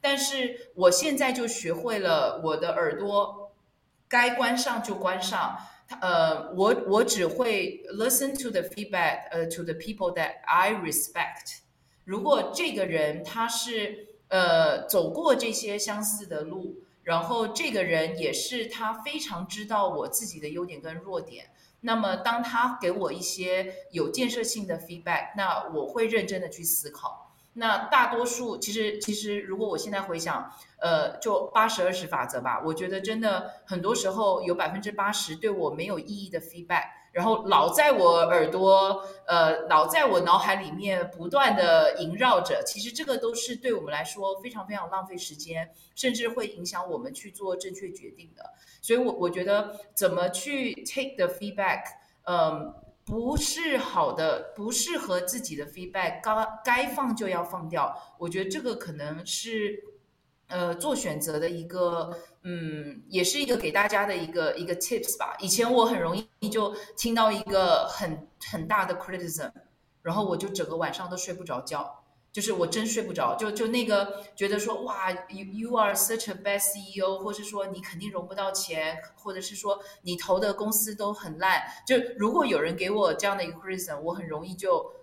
[0.02, 3.52] 但是我现在就学会了，我的耳朵
[4.08, 5.56] 该关上就关上。
[6.02, 11.60] 呃，我我只会 listen to the feedback，呃，to the people that I respect。
[12.06, 27.29] 如果这个人他是呃走过这些相似的路，然后这个人也是他非常知道我自己的优点跟弱点，那么当他给我一些有建设性的 feedback，那我会认真的去思考。
[27.60, 30.50] 那大多数其实其实，如果我现在回想，
[30.80, 42.64] 呃，就八十二十法则吧，我觉得真的很多时候有百分之八十对我没有意义的 feedback，然后老在我耳朵，呃，老在我脑海里面不断的萦绕着。
[42.66, 48.54] 其实这个都是对我们来说非常非常浪费时间，甚至会影响我们去做正确决定的。
[48.82, 51.82] 所以，我我觉得怎么去 take the feedback，
[52.24, 52.74] 嗯。
[53.10, 57.98] 不是好的，不适合自己的 feedback，该该放就要放掉。
[58.20, 59.84] 我觉得这个可能是，
[60.48, 65.36] 呃，做选择的一个，嗯，也是一个给大家的一个一个 tips 吧。
[65.40, 69.52] 以前我很容易就听到一个很很大的 criticism，
[70.04, 71.99] 然后我就整个晚上都睡不着觉。
[72.32, 81.64] 就是我真睡不着，就就那个觉得说哇，you you are such a bad CEO，或是说你肯定融不到钱，或者是说你投的公司都很烂。
[81.88, 84.94] 就如果有人给我这样的一个 reason，我很容易就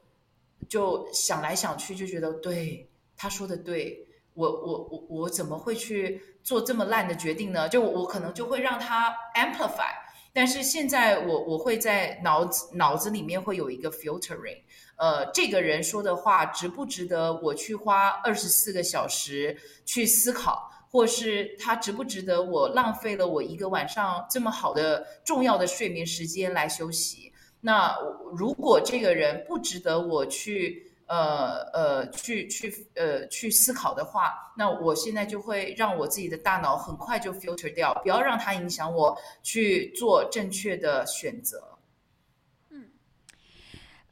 [0.69, 7.69] 就想来想去，就觉得对他说的对，我我我我怎么会去做这么烂的决定呢？
[7.69, 9.91] 就我可能就会让他 amplify，
[10.33, 14.63] 但是现在我我会在脑子脑子里面会有一个 filtering。
[14.97, 27.33] 呃，这个人说的话值不值得我去花二十四个小时去思考，或是他值不值得我浪费了我一个晚上这么好的重要的睡眠时间来休息？
[27.61, 27.97] 那
[28.33, 41.76] 如果这个人不值得我去呃呃去去呃去思考的话，那我现在就会让我自己的大脑很快就 filter 掉，不要让它影响我去做正确的选择。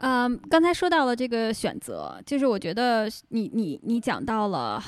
[0.06, 4.78] 嗯，刚才说到了这个选择，就是我觉得你你你讲到了，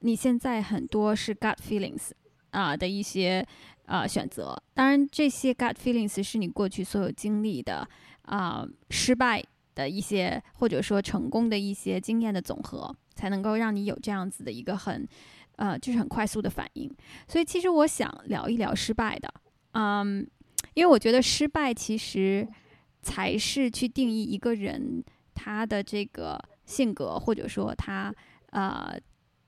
[0.00, 2.10] 你现在很多是 gut feelings
[2.50, 3.46] 啊的一些
[3.86, 4.60] 啊选择。
[4.74, 7.88] 当然，这些 gut feelings 是你过去所有经历的
[8.22, 9.40] 啊失败
[9.76, 15.06] 的一些，或者说成功的一些经验的总和，才能够让你有这样子的一个很
[15.54, 16.92] 呃就是很快速的反应。
[17.28, 19.32] 所以，其实我想聊一聊失败的，
[19.74, 20.26] 嗯，
[20.74, 22.48] 因为我觉得失败其实。
[23.04, 28.12] 才是去定义一个人他的这个性格，或者说他
[28.50, 28.98] 呃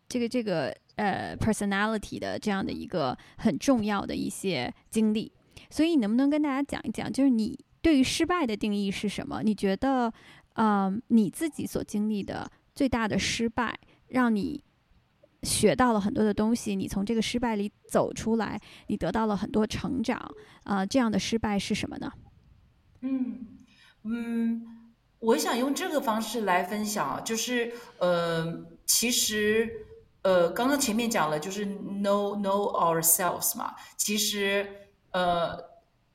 [0.08, 5.32] 这个这个呃 personality 的这样的一个很重要的一些经历。
[5.70, 9.42] 所以，你能不能跟大家讲一讲，就是你对于失败的定义是什么？
[9.42, 10.12] 你觉得，
[10.54, 13.76] 嗯，你自己所经历的最大的失败，
[14.08, 14.62] 让你
[15.42, 20.20] 学到了很多的东西，你从这个失败里走出来，你得到了很多成长，
[20.64, 22.12] 啊，这样的失败是什么呢？
[23.00, 23.46] 嗯
[24.08, 24.62] 嗯，
[25.18, 29.86] 我想用这个方式来分享，就是呃，其实
[30.22, 33.74] 呃，刚刚前面讲了，就是 know know ourselves 嘛。
[33.96, 34.64] 其实
[35.10, 35.58] 呃，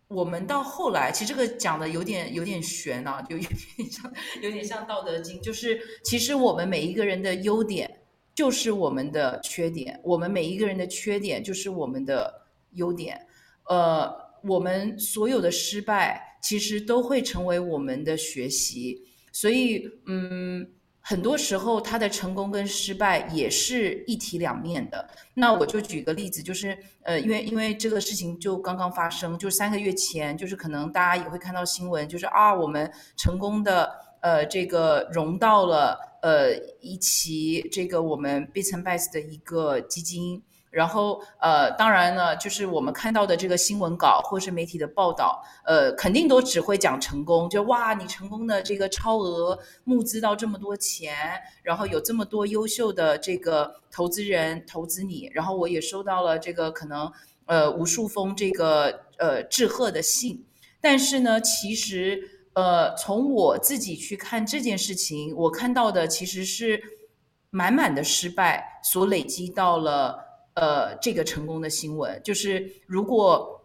[0.07, 7.99] 我们到后来，其实这个讲的有点有点悬啊，就有点像有点像《道德经》，就是其实我们每一个人的优点
[8.33, 13.27] 就是我们的缺点，我们每一个人的缺点就是我们的优点。
[13.65, 14.09] 呃，
[14.43, 16.29] 我们所有的失败。
[16.41, 20.67] 其实都会成为我们的学习，所以嗯，
[20.99, 25.07] 很多时候他的成功跟失败也是一体两面的。
[25.35, 33.89] 那我就举个例子，就是呃，因为因为这个事情就刚刚发生，就三个月前，就是可能大家也会看到新闻，就是啊，我们成功的
[34.21, 40.41] 呃这个融到了呃一期这个我们 b i t s and b y s 的一个基金。
[40.71, 51.13] 然后，呃，当然呢，就是我们看到的这个新闻稿或是媒体的报道，呃，肯定都只会讲成功，就哇，你成功的这个超额募资到这么多钱，
[51.61, 57.11] 然后有这么多优秀的这个投资人投资你，然后我也收到了这个可能
[57.47, 60.45] 呃无数封这个呃致贺的信，
[60.79, 62.17] 但是呢，其实
[62.53, 66.81] 呃从我自己去看这件事情，我看到的其实是
[67.49, 70.30] 满满的失败所累积到了。
[70.53, 73.57] 呃，这个成功的新闻就是，如果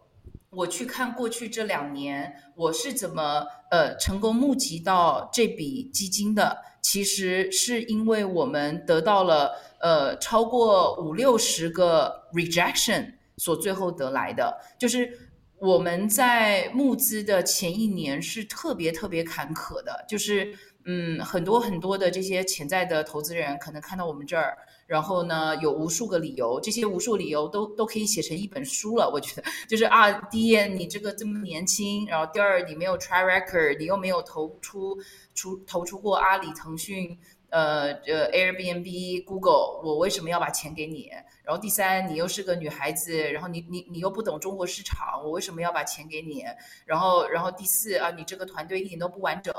[0.49, 15.11] 我去看过去这两年，我是怎么呃成功募集到这笔基金的，其实是因为我们得到了呃超过五六十个 rejection 所最后得来的，就是
[15.59, 20.53] 我们在募资的前一年是特别特别坎坷的，就是
[20.85, 24.57] 嗯很多很多的这些潜在的投资人可能看到我们这儿。
[24.87, 29.09] 然后呢，有无数个理由，这些无数理由都都可以写成一本书了。
[29.11, 34.97] 我觉得， 就是啊，第一，你这个这么年轻；然后第二，你没有 try record，你又没有投出
[35.35, 37.19] 出投出过阿里、腾讯、
[37.49, 41.11] 呃呃 Airbnb、Google，我为什么要把钱给你？
[41.43, 46.45] 然后第三，你又是个女孩子，然后你你你又不懂中国市场，我为什么要把钱给你？
[46.85, 49.53] 然后然后第四啊，你这个团队一点都不完整。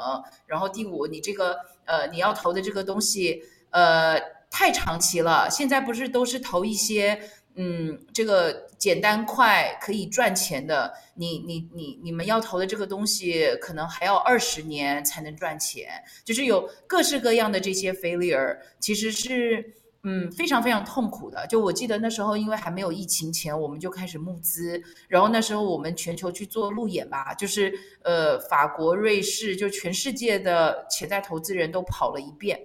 [0.47, 1.55] 然后第五，你这个
[1.85, 4.38] 呃你要投的这个东西呃。
[4.51, 7.21] 太长期了，现在不是都是投一些，
[7.55, 10.93] 嗯，这个简单快可以赚钱的。
[11.15, 15.89] 你你你你们要投的这个东西，可能还要二十年才能赚钱。
[16.25, 19.75] 就是有各式各样的这些 failure，其实是
[20.05, 21.47] 嗯非常非常痛苦的。
[21.49, 27.73] 就我记得那时候，因为还没有疫情前，我们就开始募资，然后那时候我们全球去做路演吧，就是
[28.03, 32.59] 呃法国、瑞士，就全世界的潜在投资人都跑了一遍。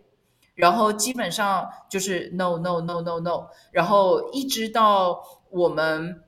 [0.56, 6.22] 然后基本上就是 no no no no no，然后一直到我们，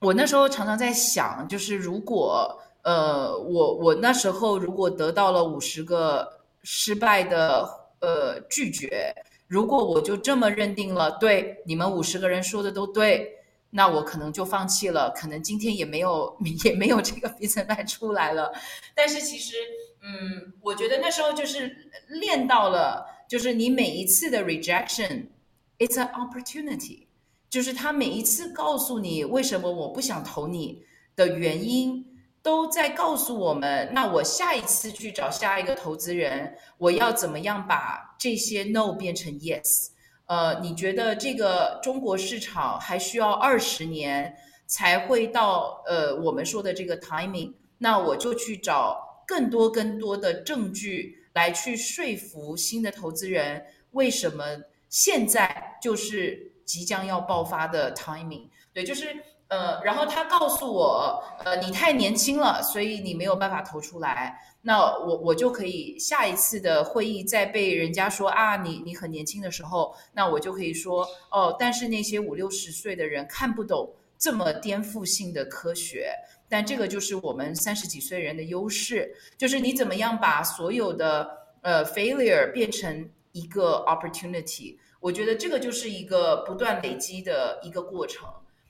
[0.00, 7.68] 我那时候常常在想，就是如果呃我我那时候如果得到了五十个失败的
[8.00, 9.14] 呃拒绝，
[9.46, 13.36] 如果我就这么认定了，对你们五十个人说的都对，
[13.70, 18.52] 那我可能就放弃了，可能今天也没有 也没有这个 比赛出来了。
[18.96, 19.54] 但是其实
[20.02, 21.70] 嗯，我觉得那时候就是
[22.08, 23.06] 练到了。
[23.30, 27.06] 就是你每一次的 rejection，it's an opportunity，
[27.48, 30.82] 就是他每一次告诉你为什么我不想投你
[31.14, 32.04] 的原因，
[32.42, 39.90] 都在告诉我们，那我下一次去找下一个投资人，我要怎么样把这些 no 变成 yes？
[40.26, 44.34] 呃，你觉得这个中国市场还需要二十年
[44.66, 47.52] 才会到呃我们说的这个 timing？
[47.78, 51.19] 那我就去找更多更多的证据。
[51.40, 54.44] 来去说服新的投资人，为什么
[54.90, 58.50] 现在就是即将要爆发的 timing？
[58.74, 59.16] 对，就是
[59.48, 64.38] 呃，然后他告诉我，呃，你太年轻了，所以你没有办法投出来。
[64.60, 76.12] 那我我就可以下一次的会议再被人家说啊，你你很年轻的时候，那我就可以说哦，但是那些五六十岁的人看不懂这么颠覆性的科学。
[76.50, 81.30] 但这个就是我们三十几岁人的优势，就是你怎么样把所有的
[81.62, 84.76] 呃 failure 变成一个 opportunity。
[84.98, 88.28] 我觉得这个就是一个不断累积的一个过程。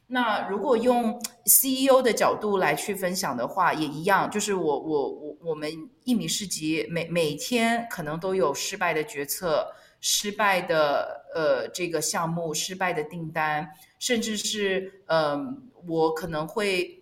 [0.09, 5.73] 那如果用 CEO 的角度来去分享的话，也一样，就是我我我我们
[6.05, 9.67] 一米市集每每天可能都有失败的决策、
[10.01, 13.67] 失败的呃这个项目、失败的订单，
[13.99, 17.00] 甚至是嗯我可能会。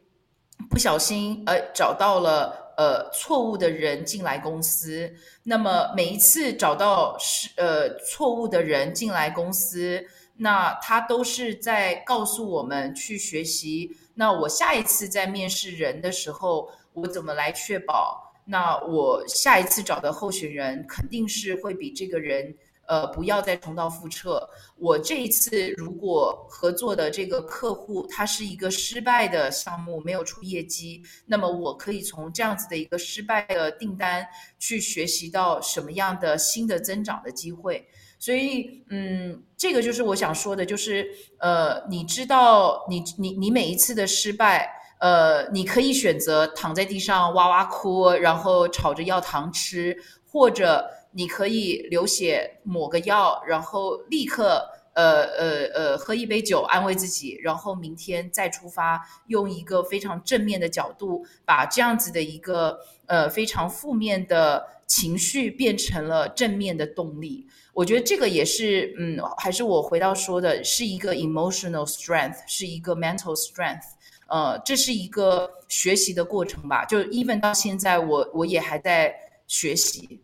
[0.70, 10.04] 不小心呃找到了呃错误的人进来公司，那么每一次找到是呃错误的人进来公司，
[10.36, 13.96] 那他都是在告诉我们去学习。
[14.14, 18.32] 那我下一次在面试人的时候，我怎么来确保？
[18.44, 22.54] 那我下一次找的候选人肯定是会比这个人。
[22.88, 24.48] 呃，不要再重蹈覆辙。
[24.76, 34.26] 我这一次如果合作的这个客户他是一个失败的项目，没有出业绩，那么我可以从这样子的一个失败的订单
[34.58, 37.86] 去学习到什么样的新的增长的机会。
[38.18, 41.06] 所以，嗯，这个就是我想说的，就是
[41.40, 44.66] 呃，你知道，你你你每一次的失败，
[44.98, 49.94] 呃，你可以选择躺在地上哇哇哭，然后吵着要糖吃，
[50.26, 50.88] 或者。
[51.18, 54.64] 你可以流血抹个药，然后立刻
[54.94, 67.44] 呃呃呃喝一杯酒安慰自己，然后明天再出发，用一个非常正面的角度把这样子的一个呃非常负面的情绪变成了正面的动力。
[67.72, 73.82] 我觉得这个也是，嗯，还是我回到说的，是一个 emotional strength，是一个 mental strength。
[74.28, 76.84] 呃，这是一个学习的过程吧。
[76.84, 79.12] 就 even 到现在，我我也还在
[79.48, 80.20] 学习。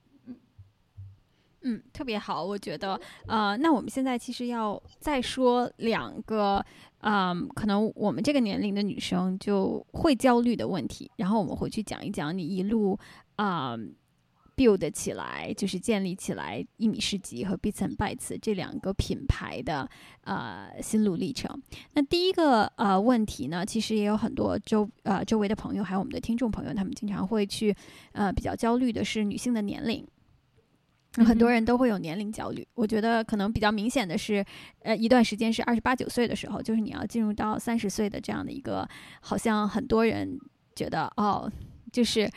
[1.66, 6.64] 嗯，特别好，我觉得，呃，那我们现在其实要再说两个，
[7.00, 12.98] 嗯，可能我们这个年龄的女生就会焦虑的问题，然后我们回去讲一讲你一路
[13.36, 13.74] 啊
[14.54, 19.88] build 起来，就是建立起来一米世纪和 Beats and Bytes 这两个品牌的
[20.24, 21.60] 呃心路历程。
[21.94, 27.74] 那第一个呃问题呢，其实也有很多周呃周围的朋友，还有我们的听众朋友，他们经常会去
[28.12, 30.06] 呃比较焦虑的是女性的年龄。
[31.22, 34.44] 很多人都会有年龄焦虑，我觉得可能比较明显的是，
[34.80, 38.88] 呃，一段时间是二十八九岁的时候，就是你要进入到三十岁的这样的一个，
[39.20, 40.36] 好像很多人
[40.74, 41.48] 觉得哦，
[41.92, 42.28] 就是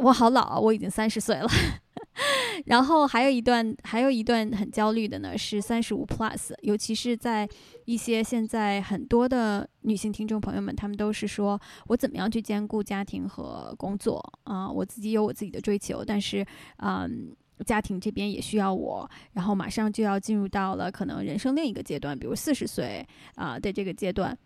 [0.00, 1.48] 我好老，我已经三十岁了。
[2.66, 7.48] 然后还有一段，还有一段很焦虑的呢，是三十五 plus，尤其是在
[7.86, 14.70] 一些现在很多的女性听众朋友们，他们都是说我怎么样去兼顾家庭和工作啊？
[14.70, 16.44] 我自己有我自己的追求，但是
[16.78, 17.34] 嗯。
[17.64, 24.36] 家庭这边也需要我，然后马上就要进入到了可能人生另一个阶段，比如四十岁啊的这个阶段，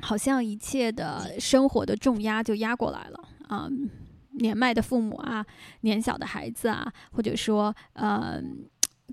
[0.00, 3.68] 好像一切的生活的重压就压过来了啊，
[4.32, 5.44] 年迈的父母啊，
[5.80, 8.42] 年小的孩子啊，或者说呃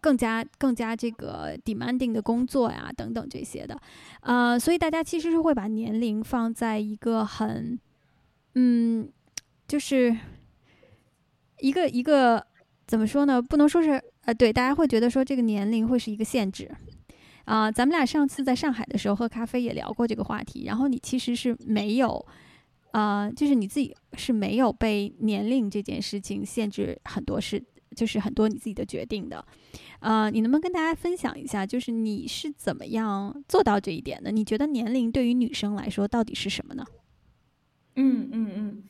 [0.02, 3.80] 更加更加这个 demanding 的工作呀等等这些的，
[4.20, 7.80] 呃，所以大家其实是会把年龄放在一个很
[8.56, 9.10] 嗯，
[9.66, 10.14] 就是
[11.60, 12.46] 一个一个。
[12.94, 13.41] 怎么说呢？
[13.41, 16.70] 不能说是呃，对，大家会觉得说这个年龄会是一个限制
[17.46, 17.72] 啊。
[17.72, 22.24] 咱们俩上次在上海的时候喝咖啡也聊过这个话题，然后你其实是没有
[22.91, 27.60] 啊，就是你自己是没有被年龄这件事情限制很多事，
[27.96, 29.44] 就是很多你自己的决定的。
[30.02, 34.32] 呃，你能不能跟大家分享一下，就是你是怎么样做到这一点的？
[34.32, 36.86] 你觉得年龄对于女生来说到底是什么呢？
[37.96, 38.84] 嗯嗯嗯。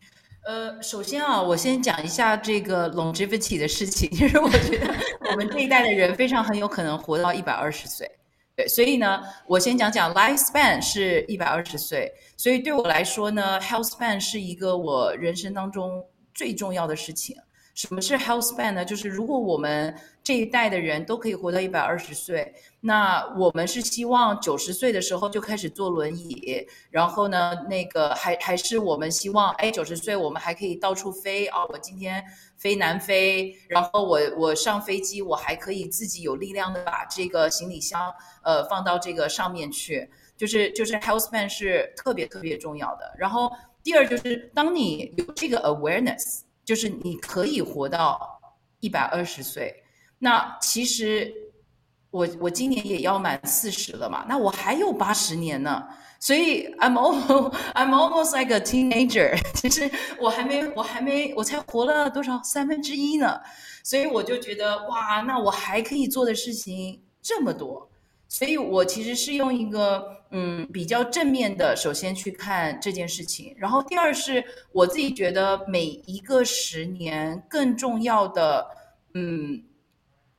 [0.45, 4.93] 呃，首先啊，我先讲一下这个 longevity 的事情， 就是我觉得
[5.31, 8.09] 我们这一代的人非常很有可能活到一百二十岁，
[8.53, 17.37] 对，所以呢，我先讲讲 lifespan 是一百二十岁，所以对我来说呢，health span 是一个我人生当中最重要的事情。
[17.73, 18.85] 什么是 health span 呢？
[18.85, 19.93] 就是如果我们
[20.23, 31.65] 这一代的人都可以活到一百二十岁，那我们是希望九十岁的时候就开始坐轮椅，然后呢，那个还还是我们希望，哎，九十岁我们还可以到处飞啊！
[31.69, 32.23] 我今天
[32.57, 38.13] 飞南非，然后我我上飞机，我还可以自己有力量的把这个行李箱
[38.43, 40.07] 呃放到这个上面去，
[40.37, 43.15] 就是就是 health span 是特别特别重要的。
[43.17, 43.51] 然后
[43.83, 46.42] 第二就是当你有这个 awareness。
[46.65, 48.39] 就是你可以活到
[48.79, 49.83] 一百二十岁，
[50.19, 51.33] 那其实
[52.11, 55.83] 我我今年也要满四十了嘛，那我还有八十年呢，
[56.19, 59.89] 所以 I'm almost I'm almost like a teenager， 其实
[60.19, 62.41] 我还没我还没我才活了多少？
[62.43, 63.41] 三分之一呢，
[63.83, 67.89] 所以我就觉得哇，那我还可以做的事情这么多。
[68.33, 78.65] 所以我其实是用一个嗯比较正面的，首先去看这件事情，然后第二是我自己觉得每一个十年更重要的
[79.13, 79.63] 嗯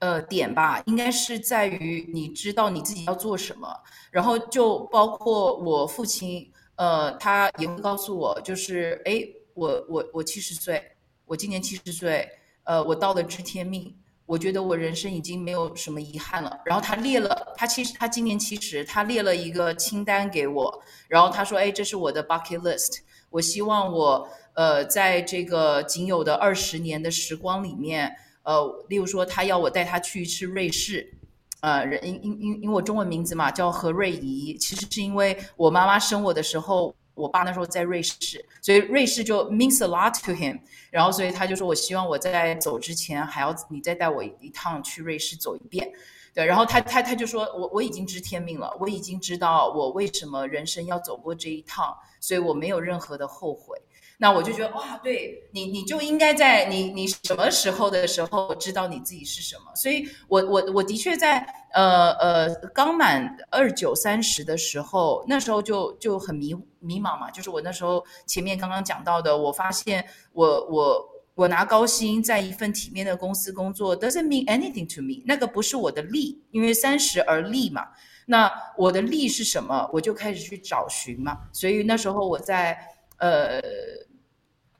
[0.00, 3.68] 呃点吧，应该是在于你知道你自己要做什么，
[4.10, 9.24] 然后就包括我父亲呃他也会告诉我，就是哎
[9.54, 10.82] 我我我七十岁，
[11.26, 12.28] 我今年七十岁，
[12.64, 13.94] 呃我到了知天命。
[14.26, 16.60] 我觉得我人生已经没有什么遗憾了。
[16.64, 20.82] 然后他列了，他其实他今年其实他列了一个清单给我。
[21.08, 23.00] 然后他说：“哎，这是我的 bucket list。
[23.30, 28.14] 我希望我呃，在这个仅有的二十年的时光里面，
[28.44, 31.12] 呃，例如说他要我带他去一次瑞士，
[31.60, 40.60] 呃，人因因因因为我中文名字嘛叫何瑞怡，其实是因为我妈妈生我的时候。”我爸那时候在瑞士，所以瑞士就 means a lot to him。
[40.90, 45.90] 然后，所以他就说我希望我在走之前还要你再带我一趟去瑞士走一遍。
[46.34, 53.80] 对，然后他他他就说我我已经知天命了，我已经知道我为什么人生要走过这一趟，所以我没有任何的后悔。
[54.16, 59.74] 那我就觉得哇，对你，你就应该在你你什么时候的时候知道你自己是什么。
[59.74, 61.40] 所以，我我我的确在
[61.72, 67.28] 呃呃刚满二九三十的时候，那时候就就很迷迷茫嘛。
[67.30, 75.24] 就是我那时候前面刚刚讲到的，我发现我我我拿高薪在一份体面的公司工作，doesn't mean anything to me。
[75.26, 77.84] 那个不是我的利，因为三十而立嘛。
[78.26, 79.90] 那我的利是什么？
[79.92, 81.36] 我就开始去找寻嘛。
[81.52, 82.78] 所以那时候我在。
[83.18, 83.60] 呃，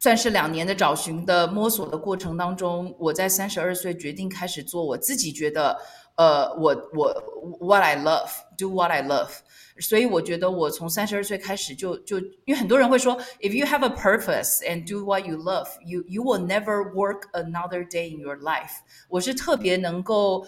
[0.04, 5.74] 算是两年的找寻的摸索的过程当中，我在三十二岁决定开始做我自己觉得，
[6.16, 8.28] 呃，我我 what I love
[8.58, 9.30] do what I love。
[9.78, 18.14] 所以我觉得我从三十二岁开始就就，因为很多人会说，if you have a purpose and do what you love，you you will never work another day
[18.14, 18.82] in your life。
[19.08, 20.46] 我是特别能够。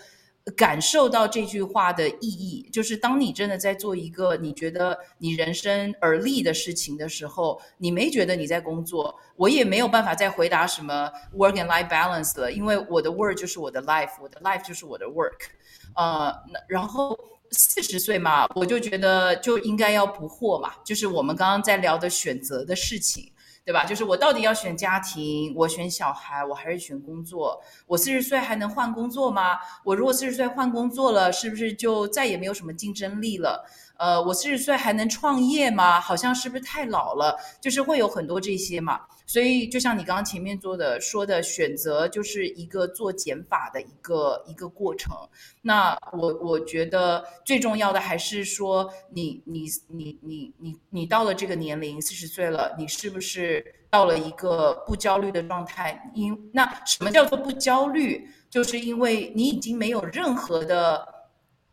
[0.55, 15.49] 感受到这句话的意义，就是当你真的在做一个你觉得你人生而立的事情的时候，你没觉得你在工作，我也没有办法再回答什么 work and life balance 了，因为我的 work 就是我的 life，我的 life 就是我的 work。
[15.97, 16.33] 呃，
[16.69, 17.19] 然后
[17.51, 23.33] 四十岁嘛，我就觉得就应该要不惑嘛，就是我们刚刚在聊的选择的事情。
[23.67, 23.85] 对吧？
[23.85, 27.61] 就是我到底要选家庭，我选小孩，我还是选工作？
[27.89, 29.59] 我四十岁还能换工作吗？
[29.83, 33.69] 我如果四十岁换工作了，是不是就再也没有什么竞争力了？
[33.99, 36.01] 呃，我四十岁还能创业吗？
[36.01, 37.37] 好像是不是太老了？
[37.61, 39.01] 就是会有很多这些嘛。
[39.27, 45.15] 所以就像你刚刚前面做的说的，选择就是一个做减法的一个一个过程。
[45.63, 56.11] 那我我觉得最重要的还是说，你你你你你你到了这个年龄，四十岁了，你是不是到了一个不焦虑的状态？
[56.15, 58.29] 因那什么叫做不焦虑？
[58.49, 61.07] 就是因为你已经没有任何的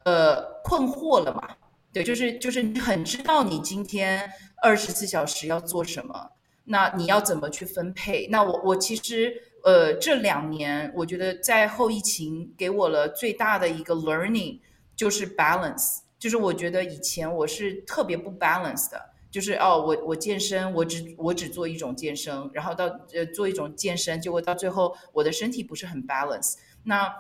[0.06, 1.56] 呃困惑了嘛。
[1.94, 4.28] 对，就是就是你很知道你今天
[4.64, 6.32] 二十四小时要做什么，
[6.66, 8.28] 那你要怎么去分配？
[8.32, 9.34] 那我我其实
[9.64, 14.60] 呃这两年我觉得在后疫情给我了最大的一个 learning
[14.96, 19.00] 就是 balance，就是我觉得以前我是特别不 balance 的，
[19.30, 27.14] 就是哦我我健身我只我只做一种健身，然后到呃做一种健身，结果到最后我的身体不是很 balance，那。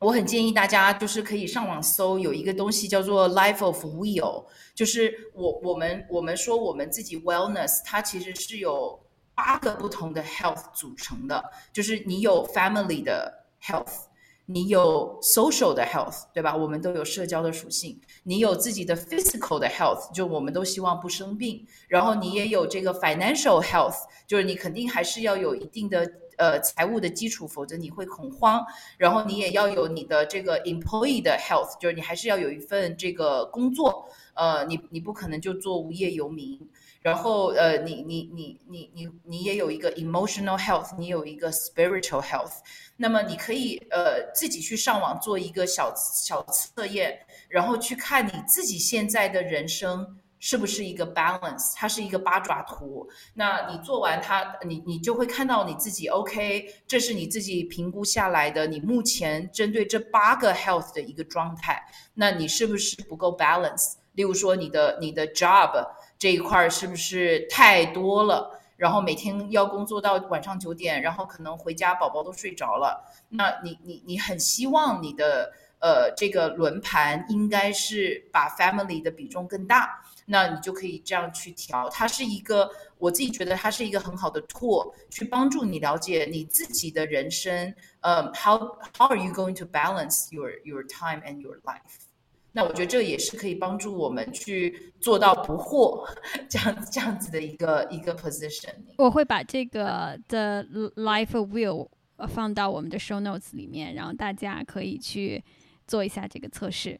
[0.00, 9.00] 我很建议大家就是可以上网搜，有一个东西叫做 Life of Will，就是我我们我们说我们自己 Wellness，它其实是有
[9.34, 11.42] 八个不同的 Health 组成的，
[11.72, 14.08] 就是你有 Family 的 Health，
[14.44, 16.54] 你有 Social 的 Health，对吧？
[16.54, 26.06] 我们都有社交的属性，你有自己的 Physical 的 Health，就我们都希望不生病，然后你也有这个 Financial Health，就是你肯定还是要有一定的。
[26.38, 28.64] 呃，财务的基础，否则你会恐慌。
[28.96, 34.08] 然后你也要有你的这个 employee 的 health，就是你还是要有一份这个工作。
[34.34, 36.58] 呃，你你不可能就做无业游民。
[37.00, 42.54] 然后呃，你你你你你你也有一个 emotional health，你有一个 spiritual health。
[42.96, 47.18] 那么你可以呃自己去上网做一个小小测验，
[47.48, 50.18] 然后去看你自己现在的人生。
[50.46, 51.72] 是不是一个 balance？
[51.74, 53.08] 它是一个八爪图。
[53.32, 56.68] 那你做完它，你你就会看到你自己 OK。
[56.86, 61.82] 这是你自己评估下来的，你目前针对这八个 health 的一个状态。
[62.12, 63.94] 那你是不是不够 balance？
[64.12, 65.82] 例如说你的你的 job
[66.18, 68.60] 这一块是不是太多了？
[68.76, 73.02] 然后每天要工作到晚上九点，然后可能回家宝宝都睡着了。
[73.30, 80.02] 那你你你很希望你的呃这个轮盘应该是把 family 的比重更大。
[80.26, 87.74] 那你就可以这样去调，它是一个我自己觉得它是一个很好的 tool，去帮助你了解你自己的人生。
[88.00, 88.58] 呃，how
[88.96, 92.06] how are you going to balance your your time and your life？
[92.52, 96.08] 那我觉得这也是可以帮助我们去做到不惑
[96.48, 98.72] 这样这样子的一个一个 position。
[98.96, 100.64] 我会把这个的
[100.96, 101.88] life will
[102.28, 105.44] 放到我们的 show notes 里面，然后大家可以去
[105.86, 106.98] 做一下这个测试。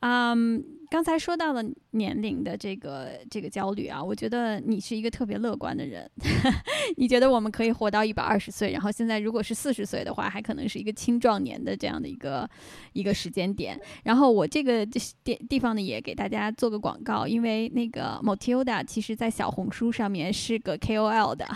[0.00, 0.62] 嗯。
[0.90, 1.62] 刚才说到了
[1.92, 6.10] 年龄的这个这个焦虑啊，我觉得你是一个特别乐观的人。
[6.98, 12.48] 你觉得我们可以活到一百二十岁，然后现在如果是四十岁的话，还可能是一个青壮年的这样的一个
[12.92, 13.80] 一个时间点。
[14.02, 15.00] 然后我这个地
[15.48, 21.46] 地方呢，也给大家做个广告，因为那个 Motilda 其实在小红书上面是个 KOL 的，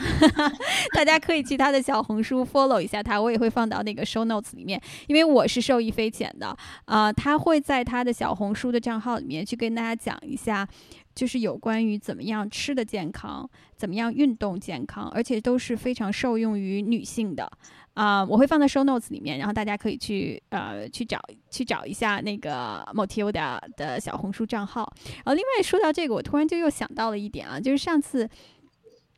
[0.95, 7.13] 大家可以去他的小红书 follow 一下他，我也会放到那个 show notes 里面，因为我是受益匪浅的啊。
[7.13, 9.19] 他会在他的小红书的账号。
[9.25, 10.69] 里面去跟大家讲一下，
[11.15, 17.51] 就是有关于怎么样吃的健康，怎么样运动健康，而且都是非常受用于女性的
[17.95, 18.23] 啊。
[18.23, 21.19] 我会放在 show notes 里面，然后大家可以去呃去找
[21.49, 24.93] 去找一下那个 Motilda 的小红书账号。
[25.17, 28.29] 然后另外说到这个，我突然就又想到了一点啊，就是上次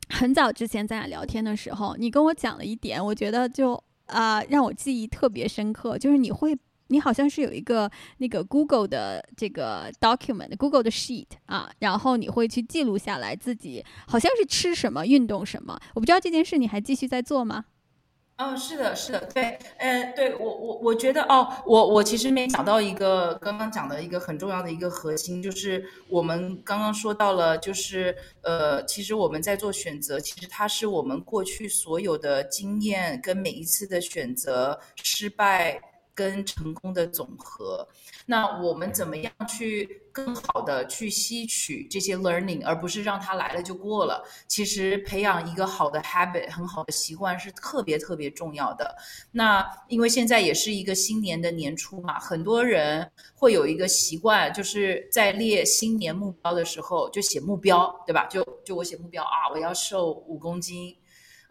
[0.07, 6.57] 很早之前咱俩聊天的时候，你跟我讲了一点，我觉得就啊让我记忆特别深刻，就是你会。
[6.87, 15.79] 你好像是有一个那个 Google 的这个 document，Google 的 sheet 啊，然后你会去记录下来自己好像是吃什么、运动什么。
[15.93, 17.65] 我不知道这件事你还继续在做吗？
[18.39, 35.81] 嗯，是的，是的，对，呃，对我我我觉得哦，我我其实没想到一个刚刚讲的一个很重要的一个核心，就是我们刚刚说到了，就是呃，其实我们在做选择，其实它是我们过去所有的经验跟每一次的选择失败。
[36.17, 37.87] 跟成功的总和，
[38.25, 44.23] 那我们怎么样去更好的去吸取这些 learning，而不是让它来了就过了？
[44.47, 48.95] 其实培养一个好的 habit，很好的习惯是特别特别重要的。
[49.31, 58.25] 那因为现在也是一个新年的年初嘛，很多人会有一个习惯，就是在列新年目标的时候就写目标，对吧？
[58.25, 60.97] 就就我写目标啊，我要瘦五公斤，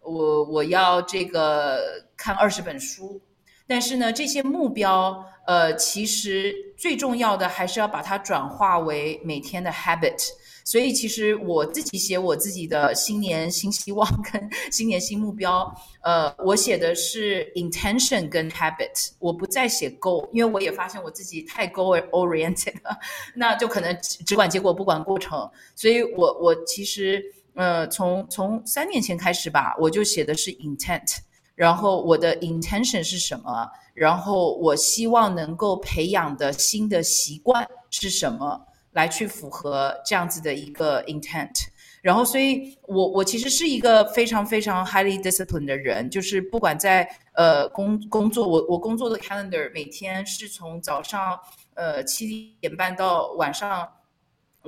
[0.02, 3.22] 我我要这个看二十本书。
[3.66, 10.30] 但是呢，这些目标，呃，其实最重要的还是要把它转化为每天的 habit。
[10.64, 22.98] 所以，其实我自己写我自己的新年新希望跟 新年新目标，呃，我写的是 intention 跟 habit，我不再写 goal，因为我也发现我自己太 goal oriented 了，
[23.36, 25.48] 那就可能只管结果不管过程。
[25.76, 31.18] 所以我我其实，呃，从从三年前开始吧，我就写的是 intent。
[31.56, 33.68] 然后我的 intention 是什么？
[33.94, 38.64] 然后我希望能够培养的新的习惯是什么？
[38.92, 41.66] 来去符合这样子的一个 intent。
[42.02, 51.36] 然后，所以我我其实是一个非常非常 highly disciplined 的人，就是不管在呃工工作，我我工作的 calendar 每天是从早上
[51.74, 53.88] 呃七点半到晚上。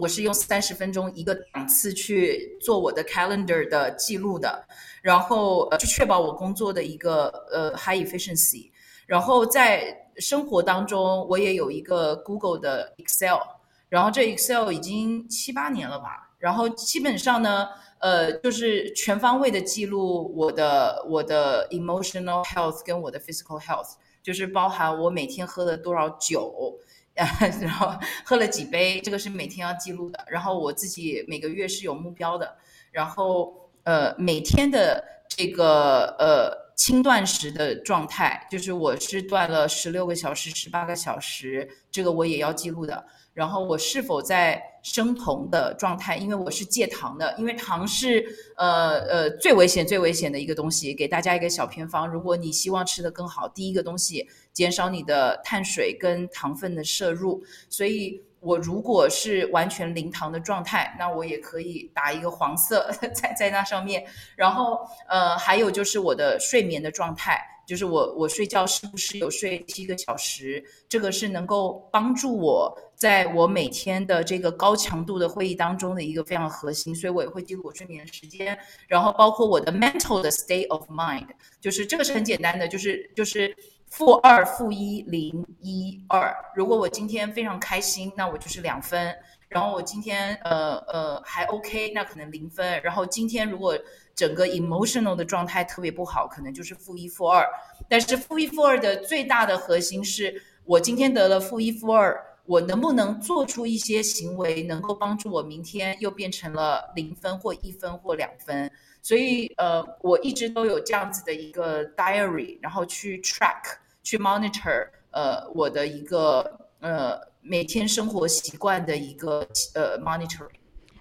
[0.01, 4.67] 我是用三十分钟一个档次去做我的 calendar 的记录的，
[5.03, 8.71] 然后呃，去确保我工作的一个呃 high efficiency。
[9.07, 13.41] 然后在生活当中，我也有一个 Google 的 Excel，
[13.89, 16.29] 然后这 Excel 已经七八年了吧。
[16.39, 17.69] 然后基本上呢，
[18.01, 26.79] 呃，就是全方位的记录我的我的 emotional health 跟我的 physical health，就是包含我每天喝了多少酒。
[27.61, 27.93] 然后
[28.25, 30.25] 喝了几杯，这个是每天要记录的。
[30.29, 32.57] 然后我自己每个月是有目标的。
[32.91, 33.55] 然后
[33.85, 43.05] 呃，每天的这个呃轻断食的状态，就是我是断了十六个小时、十八个小时，这个我也要记录的。
[43.35, 46.17] 然后我是否在生酮的状态？
[46.17, 48.25] 因为我是戒糖的，因为糖是
[48.57, 50.95] 呃呃最危险、最危险的一个东西。
[50.95, 57.43] 给大家一个小偏方：如果你希望吃的更好，第一个东西减少你的碳水跟糖分的摄入。
[57.69, 64.05] 所以我如果是完全零糖的状态，那我也可以打一个黄色 在在那上面。
[64.37, 67.41] 然后呃还有就是我的睡眠的状态。
[67.69, 70.65] 就是我，我睡觉是不是有睡七个小时？
[70.89, 81.27] 这个是能够帮助我在我每天的这个高强度的会议当中的一个非常核心，所以我也会记录我睡眠的时间，然后包括我的 mental 的 state of mind，
[81.61, 83.55] 就是这个是很简单的，就是就是
[83.91, 86.35] 负二负一零一二。
[86.55, 89.15] 如果我今天非常开心，那我就是两分。
[89.49, 92.81] 然后我今天呃呃还 OK，那可能零分。
[92.83, 93.79] 然后今天如果
[94.15, 97.47] 整个 emotional 的状态特别不好，可能就是负一负二。
[97.89, 102.15] 但是负一负二的最大的核心是我今天得了负一负二，
[102.45, 108.71] 我能不能做出一些行为，能够帮助我明天又变成了零分或一分或两分？
[109.09, 113.63] 所以呃，我一直都有这样子的一个 diary，然后去 track、
[114.03, 117.27] 去 monitor 呃我的一个呃。
[117.41, 119.39] 每天生活习惯的一个
[119.75, 120.47] 呃 monitor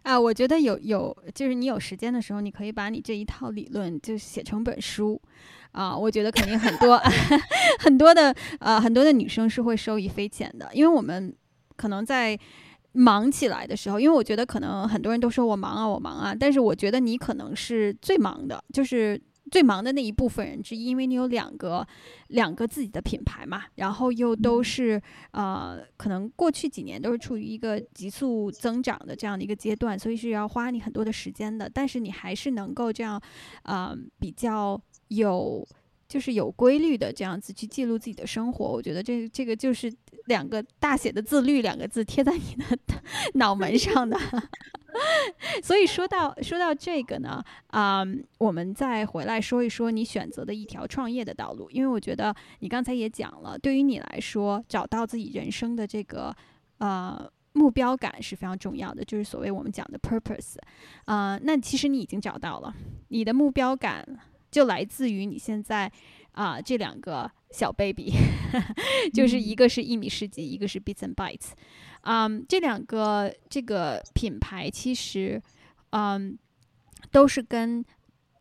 [0.04, 5.20] 啊，我觉得有有就是你有时间的时候，你可以把你这一套理论就写成本书
[5.74, 6.98] 啊，我觉得肯定很多
[7.84, 11.36] 很多的呃很多的女生是会受益匪浅的，因为我们
[11.76, 12.40] 可能在
[12.98, 19.22] 忙起来的时候，因为我觉得可能很多人都说我忙啊我忙啊，但是我觉得你可能是最忙的，就是。
[19.50, 21.88] 最忙的那一部分人之一，因为你有两个
[22.28, 31.72] 两个自己的品牌嘛，然后又都是呃，可能过去几年都是处于一个急速增长的这样的一个阶段，所以是要花你很多的时间的。
[31.74, 33.22] 但是你还是能够这样，
[33.64, 34.78] 呃，比较
[35.08, 35.66] 有
[36.08, 38.66] 就是有规律的这样子去记录自己的生活。
[38.66, 39.92] 我觉得这这个就是
[40.26, 42.78] 两个大写的自律两个字贴在你的
[43.36, 44.18] 脑门上的。
[45.62, 48.04] 所以说到说到这个呢，啊，
[48.40, 56.36] 我们再回来说一说你选择的一条创业的道路，因为我觉得你刚才也讲了，对于你来说，找到自己人生的这个
[56.80, 60.56] 呃目标感是非常重要的，就是所谓我们讲的 purpose，
[61.06, 62.74] 啊，那其实你已经找到了，
[63.10, 64.04] 你的目标感
[64.52, 65.92] 就来自于你现在
[66.32, 68.12] 啊这两个小 baby，
[69.14, 71.52] 就是一个是一米世纪，一个是 bits and Bites，。
[72.02, 75.42] 嗯，这两个这个品牌其实，
[75.92, 76.38] 嗯，
[77.12, 77.84] 都是跟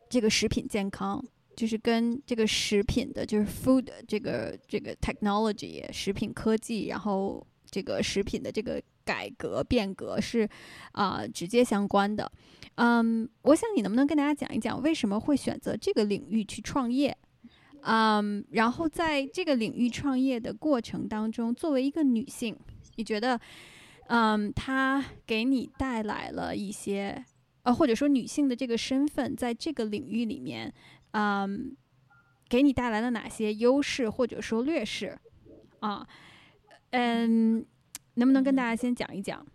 [0.08, 1.24] 这个食品健康
[1.56, 10.48] 就是跟这个食品的，就是 food 这个这个 technology 食品科技，然后这个食品的这个改革变革是
[10.92, 12.30] 啊直接相关的。
[12.76, 17.16] 嗯，我想你能不能跟大家讲一讲为什么会选择这个领域去创业？
[17.82, 22.56] 嗯，然后在这个领域创业的过程当中，作为一个女性，
[22.96, 23.40] 你觉得
[24.08, 27.24] 嗯，它给你带来了一些
[27.62, 30.72] 呃，或者说女性的这个身份在这个领域里面。
[31.12, 31.74] 嗯，
[32.46, 35.18] 给你带来了哪些优势或者说劣势
[35.80, 36.06] 啊？
[36.98, 37.66] 嗯，
[38.14, 39.46] 能不能跟大家先讲一讲？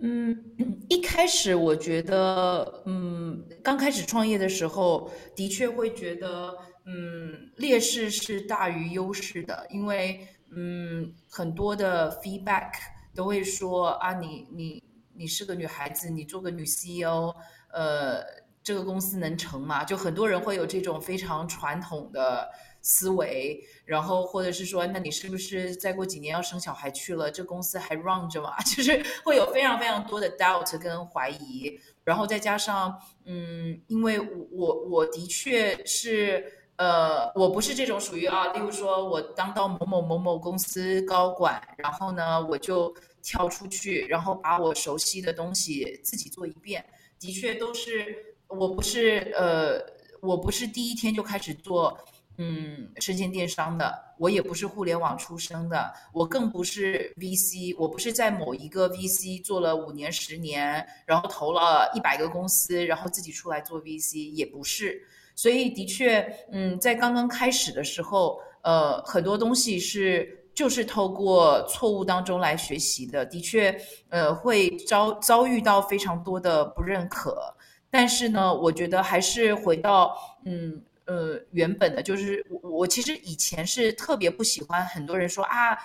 [0.00, 0.36] 嗯，
[0.90, 6.52] 一开始我觉得，嗯，刚开始创业的时候，的确会觉得，
[6.84, 12.72] 嗯，劣势是大于优势的，因为，嗯，很多的 feedback
[13.14, 14.82] 都会说啊，你你
[15.14, 17.32] 你是个女孩子，你做个女 CEO，
[17.72, 18.24] 呃。
[18.62, 19.82] 这个公司能成吗？
[19.84, 22.46] 就很多人会有这种非常传统的
[22.82, 27.30] 思维，然后或者是说，那你是不是再过几年要生小孩去了？
[27.30, 28.56] 这公司还 run 着吗？
[28.64, 34.18] 就是会有非常非常多的 doubt 跟怀疑，然后再加上，嗯，因为
[34.50, 36.44] 我我的确是，
[36.76, 46.84] 呃，我不是这种属于啊，例如说我当到某某某某公司高管，然后呢，我就跳出去，然后把我熟悉的东西自己做一遍，
[47.18, 48.26] 的确都是。
[48.52, 49.80] 我不是呃，
[50.20, 51.96] 我不是第一天就开始做
[52.42, 65.02] 嗯，生鲜电商的，我也不是互联网出身的，我更不是 VC，我不是在某一个 VC 做了五年十年，然后投了一百个公司，然后自己出来做 VC，也不是。
[65.34, 66.20] 所以的确，
[66.50, 73.78] 嗯，在刚刚开始的时候，呃，很多东西是就是透过错误当中来学习的，的确，
[74.08, 77.54] 呃，会遭遭遇到非常多的不认可。
[77.90, 80.80] 但是呢，我觉得还是回到嗯
[81.10, 85.76] 呃原本的，就是我我其实以前是特别不喜欢很多人说啊，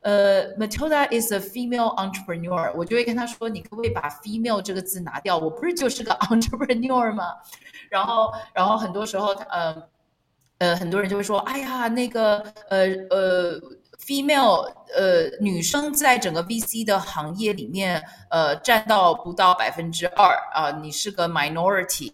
[0.00, 5.38] 呃，Matilda is a female entrepreneur，我就会跟他说，你可不可以把 female 这个字拿掉？
[5.38, 7.26] 我不是就是个 entrepreneur 吗？
[7.88, 9.82] 然后然后很多时候，呃
[10.58, 13.60] 呃，很多人就会说，哎呀，那个呃呃。
[14.02, 14.64] female
[14.96, 22.10] 呃，女生在整个 VC 的行业里面，呃，占到不到百分之二啊，你是个 minority。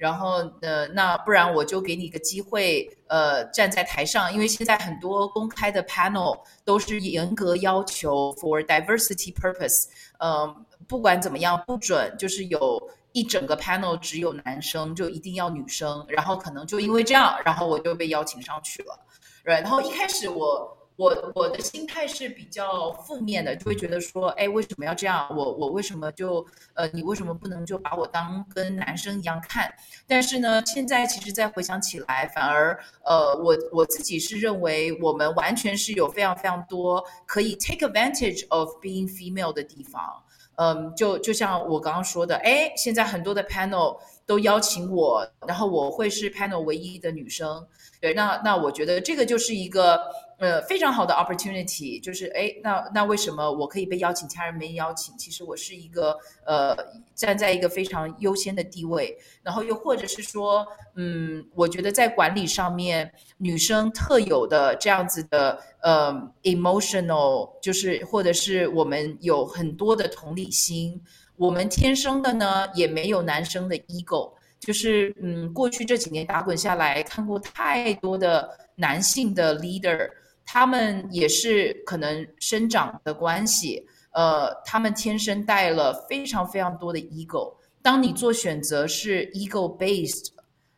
[0.00, 9.88] 然后呃，那不然我就给你个机会，呃，站在台上，因为现在很多公开的 panel 都是严格要求 for diversity purpose，
[10.18, 16.02] 嗯，不管怎么样不准，就是有一整个 panel 只有男生，就一定要女生。
[16.08, 18.98] 然后可能就因为这样，然后我就被邀请上去了。
[19.44, 20.79] right，然后一开始我。
[21.00, 25.26] 我我的心态是比较负面的，就会觉得说，哎，为什么要这样？
[25.34, 29.72] 我我为什么就呃，你为什么不能就把我当跟男生一样看？
[30.06, 40.22] 但是呢，现在其实再回想起来，反而呃，我我自己是认为我们完全是有非常非常多可以 take advantage of being female 的地方。
[40.56, 43.96] 嗯，就就像我刚刚说的，哎，现在很多的 panel
[44.26, 47.66] 都邀请我，然后我会是 panel 唯一的女生。
[48.02, 49.98] 对，那那我觉得这个就是一个。
[50.40, 55.14] 呃，非常好的 opportunity，就是哎，那那为什么我可以被邀请，其他人没邀请？
[55.18, 56.16] 其实我是一个
[56.46, 56.74] 呃，
[57.14, 59.14] 站在一个非常优先的地位。
[59.42, 66.10] 然后又或者是说，嗯，我觉得在管理上面，女生特有的这样子的呃
[66.44, 70.98] emotional，就是或者是我们有很多的同理心，
[71.36, 80.08] 我们天生的呢也没有男生的 ego，就是嗯，过去这几年打滚下来，看过太多的男性的 leader。
[80.52, 87.54] 他们也是可能生长的关系，呃，他们天生带了非常非常多的 ego。
[87.80, 90.30] 当你做选择是 ego based，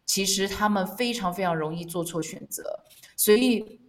[0.04, 2.62] 其实他们非常非常容易做错选择。
[3.16, 3.80] 所以，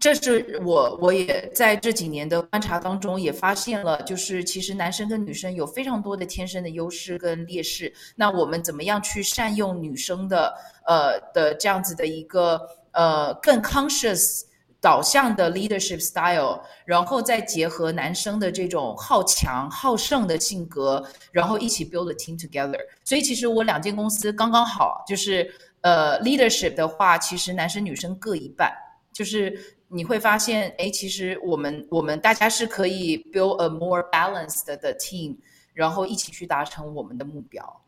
[0.00, 7.94] 这是我我也在这几年的观察当中也发现了，就是其实男生跟女生有非常多的天生的优势跟劣势。
[8.16, 10.52] 那我们怎么样去善用女生的
[10.88, 12.60] 呃的这样子的一个
[12.90, 14.49] 呃更 conscious？
[14.80, 22.80] 导向的 leadership style，然后再结合男生的这种好强好胜的性格，然后一起 build a team together。
[23.04, 25.52] 所以其实我两间公司刚刚好，就是
[25.82, 28.72] 呃 leadership 的话，其实男生女生各一半。
[29.12, 35.36] 就是你会发现，哎，其实我们我们大家是可以 build a more balanced 的 team，
[35.74, 37.82] 然后一起去达成我们的目标。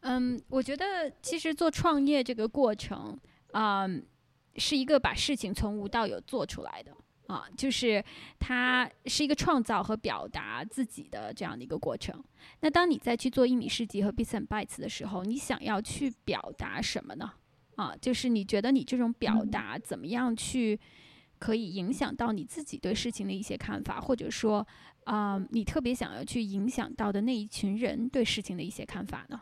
[0.00, 3.16] 嗯，我觉得其实做创业这个过程，
[3.52, 3.86] 啊。
[4.56, 6.94] 是一个把事情从无到有做出来的
[7.26, 8.04] 啊，就是
[8.38, 12.22] 它是一个创造和表达自己的这样的一个过程。
[12.60, 17.32] 那当你在去做一米世纪和 Bits and Bytes 的时候，你想要去表达什么呢？
[17.76, 20.78] 啊，就是你觉得你这种表达怎么样去
[21.38, 24.66] 可以影响到你自己对事情的一些看法，或者说，
[25.04, 29.40] 啊，你特别想要去影响到的那一群人对事情的一些看法呢？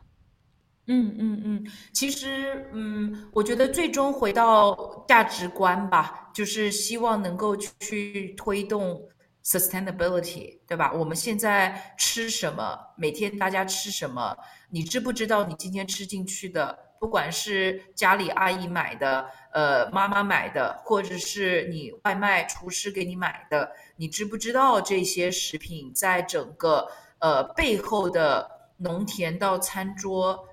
[0.86, 9.00] 嗯嗯嗯，其实嗯，我觉得最终回到价值观吧，就是希望能够去推动
[9.44, 10.92] sustainability，对吧？
[10.92, 14.36] 我们现在吃什么，每天大家吃什么，
[14.68, 26.88] 你知不知道你今天吃进去的，不管是家里阿姨买的，呃，妈妈买的，或者是你外卖厨师给你买的，你知不知道这些食品在整个
[27.20, 30.48] 呃背后的农田到餐桌？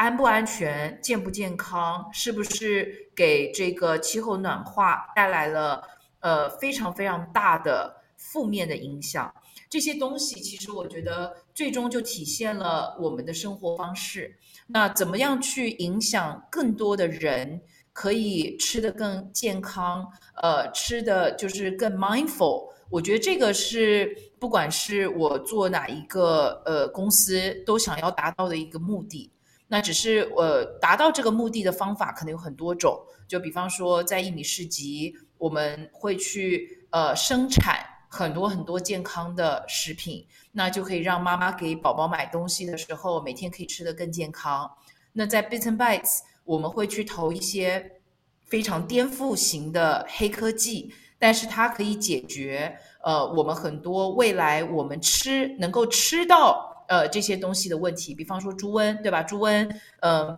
[0.00, 5.82] 安不安全，健不健康，是不是给这个气候暖化带来了
[6.20, 9.30] 呃非常非常大的负面的影响？
[9.68, 14.34] 这些东西其实我觉得最终就体现了我们的生活方式。
[14.66, 17.60] 那怎么样去影响更多的人
[17.92, 20.10] 可以吃得更健康？
[20.36, 22.72] 呃，吃的就是更 mindful。
[22.88, 29.30] 我觉得这个是不管是我做哪一个呃公司都想要达到的一个目的。
[29.72, 44.68] 那只是呃，达到这个目的的方法可能有很多种，就比方说在一米市集，我们会去呃生产很多很多健康的食品，那就可以让妈妈给宝宝买东西的时候，每天可以吃得更健康。
[45.12, 47.92] 那在 Bits and Bytes，我们会去投一些
[48.46, 56.69] 非常颠覆型的黑科技，但是它可以解决呃我们很多未来我们吃能够吃到。
[56.90, 59.22] 呃，这些东西的问题，比方说猪瘟，对吧？
[59.22, 60.36] 猪瘟，呃，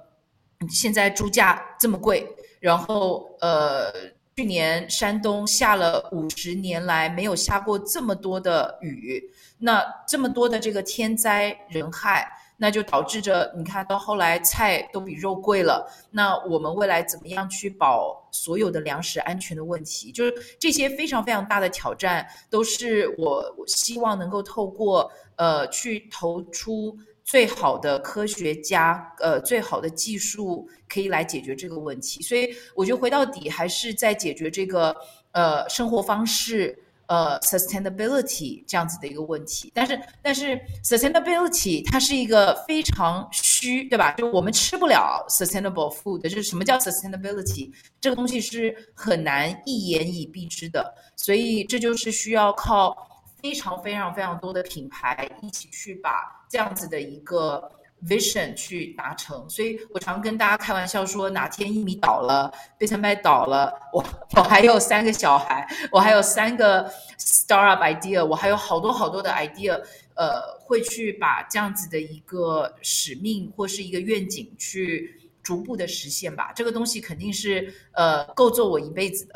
[0.68, 2.28] 现在猪价这么贵，
[2.60, 3.90] 然后呃，
[4.36, 12.28] 去年山东下了五十年来没有下过这么多的雨，那这么多的这个天灾人害。
[12.58, 15.84] 那就导致着，你看到后来菜都比肉贵了。
[16.12, 20.12] 那我们未来怎么样去保所有的粮食安全的问题？
[20.12, 32.22] 就是这些非常非常大的挑战，都是我希望能够透过呃去投出最好的科学家，呃最好的技术，可以来解决这个问题。
[32.22, 34.96] 所以我觉得回到底还是在解决这个
[35.32, 36.78] 呃生活方式。
[37.08, 44.12] 呃，sustainability 这样子的一个问题，但是但是 sustainability 它是一个非常虚，对吧？
[44.12, 52.96] 就我们吃不了 sustainable food，就是什么叫 sustainability 这个东西是很难一言以蔽之的，所以这就是需要靠
[53.42, 57.70] 非常非常非常多的品牌一起去把这样子的一个。
[58.04, 64.04] vision 去达成，所以我常跟大家开玩笑说，哪天一米倒了，贝森麦倒了，我
[64.34, 69.80] 我还有三个小孩，我还有三个 startup idea，我还有好多好多的 idea，
[70.16, 76.52] 呃，会去把这样子的一个使命或是一个愿景去逐步的实现吧。
[76.56, 79.34] 这个东西肯定是呃够做我一辈子的。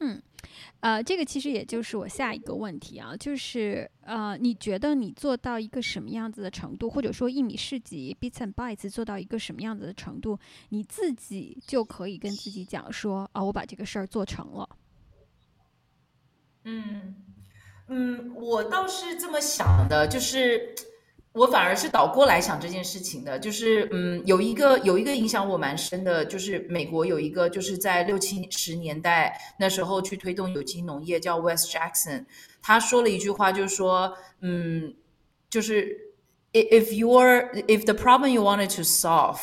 [0.00, 0.20] 嗯。
[0.86, 10.38] 呃，这个其实也就是我下一个问题啊，就是呃，你觉得你做到一个什么样子的程度，或者说一米市级 bits and bytes 做到一个什么样子的程度，
[10.68, 14.68] 你自己就可以跟自己讲说啊，我把这个事儿做成了。
[16.62, 17.16] 嗯
[17.88, 20.72] 嗯，我倒是这么想的，就是。
[21.36, 32.24] 我反而是倒过来想这件事情的，就是嗯，有一个有一个影响我蛮深的，就是美国有一个就是在六七十年代那时候去推动有机农业，叫 Wes Jackson，
[32.62, 34.94] 他说了一句话，就是说，嗯，
[35.50, 35.94] 就是
[36.52, 39.38] if you're if the problem you wanted to solve，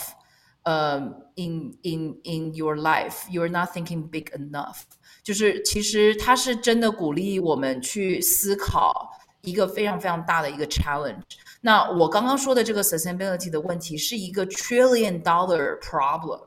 [0.64, 1.00] 呃
[1.36, 4.78] ，in in in your life you're not thinking big enough，
[5.22, 9.12] 就是其实他是真的鼓励我们去思考
[9.42, 11.22] 一个非常非常大的一个 challenge。
[11.66, 16.42] 那我刚刚说的这个 sustainability 的问题是一个 trillion dollar problem，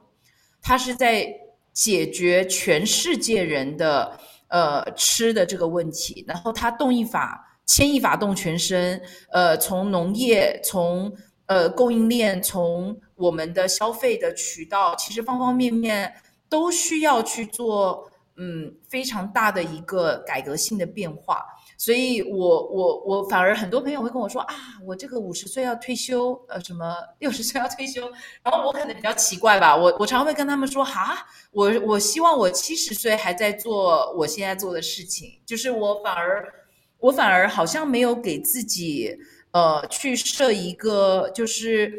[0.60, 1.26] 它是在
[1.72, 11.10] 解决全世界人的呃吃的这个问题，然后它动一法牵一发动全身，呃，从农业，从
[11.46, 16.12] 呃供应链，从我们的消费的渠道，其实方方面面
[16.50, 18.06] 都需要去做
[18.36, 21.42] 嗯非常大的一个改革性的变化。
[21.78, 24.54] 所以，我我我反而很多朋友会跟我说啊，
[24.84, 28.10] 我这个五十岁要退休，呃，什么六十岁要退休，
[28.42, 36.50] 然后我可能比较奇怪吧，我我常会跟他们说哈，我我希望我七十岁还在做我现在做的事情，就是我反而
[36.98, 39.14] 我反而好像没有给自己
[39.50, 41.92] 呃去设一个，就是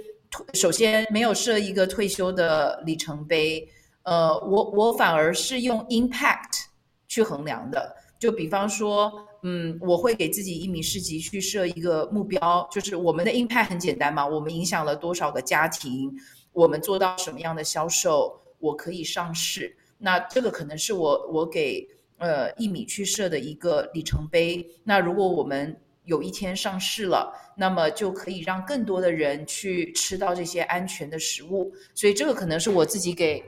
[0.53, 3.69] 首先没有设一个退休的里程碑，
[4.01, 6.65] 呃，我我反而是用 impact
[7.07, 7.95] 去衡量的。
[8.19, 16.11] 就比方说，嗯，我会给自己一米市集去设一个目标，就是我们的 impact 很简单嘛，我们影响了多少个家庭，
[16.51, 19.75] 我们做到什么样的销售，我可以上市。
[19.97, 21.87] 那这个可能是我我给
[22.17, 24.67] 呃一米去设的一个里程碑。
[24.83, 31.73] 那如果我们有一天上市了，那么就可以让更多的人去吃到这些安全的食物。
[31.93, 33.43] 所以这个可能是我自己给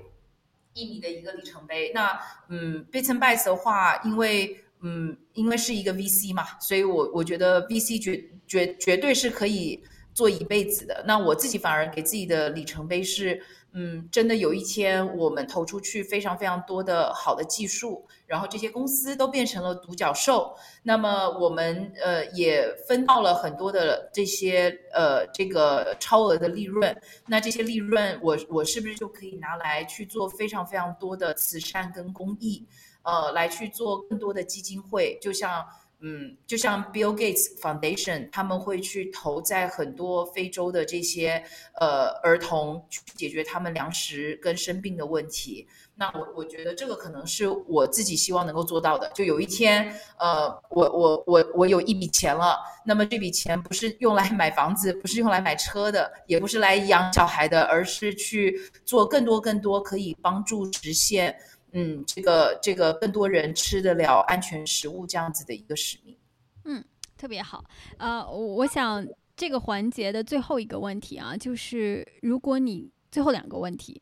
[0.74, 1.92] 一米的一个里程碑。
[1.94, 9.84] 那嗯，Bits and Bytes 的话，因为嗯因为是一个 VC 嘛，所以我我觉得 VC 绝绝绝对是可以
[10.14, 11.04] 做一辈子的。
[11.08, 13.42] 那我自己反而给自己的里程碑是。
[13.72, 32.66] 嗯，真的有一天我们投出去非常非常多的好的技术，然后这些公司都变成了独角兽，那么我们呃也分到了很多的这些呃这个超额的利润，那这些利润我我是不是就可以拿来去做非常非常多的慈善跟公益，
[33.04, 35.66] 呃，来去做更多的基金会，就像。
[36.02, 41.44] 嗯，就像 Bill Gates Foundation，他们会去投在很多非洲的这些
[41.78, 45.68] 呃儿童，去解决他们粮食跟生病的问题。
[45.96, 49.12] 那我我觉得这个可能是我自己希望能够做到的。
[49.14, 61.38] 就有一天，呃，我我我我有一笔钱了，那么这笔钱不是用来买房子，不是用来买车的，也不是来养小孩的，而是去做更多更多可以帮助实现。
[61.72, 66.18] 嗯，这个这个更多人吃得了安全食物这样子的一个使命，
[66.64, 66.84] 嗯，
[67.16, 67.64] 特别好。
[67.98, 69.06] 呃，我想
[69.36, 74.02] 这个环节的最后一个问题啊，就是如果你最后两个问题，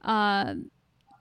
[0.00, 0.54] 呃，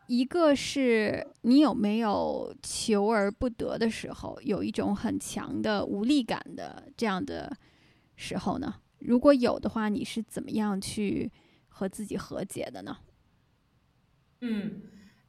[0.07, 7.55] 一个是你有没有求而不得的时候，有一种很强的无力感的这样的
[8.15, 8.75] 时候呢？
[8.99, 11.31] 如果有的话，你是怎么样去
[11.67, 12.97] 和自己和解的呢？
[14.41, 14.81] 嗯。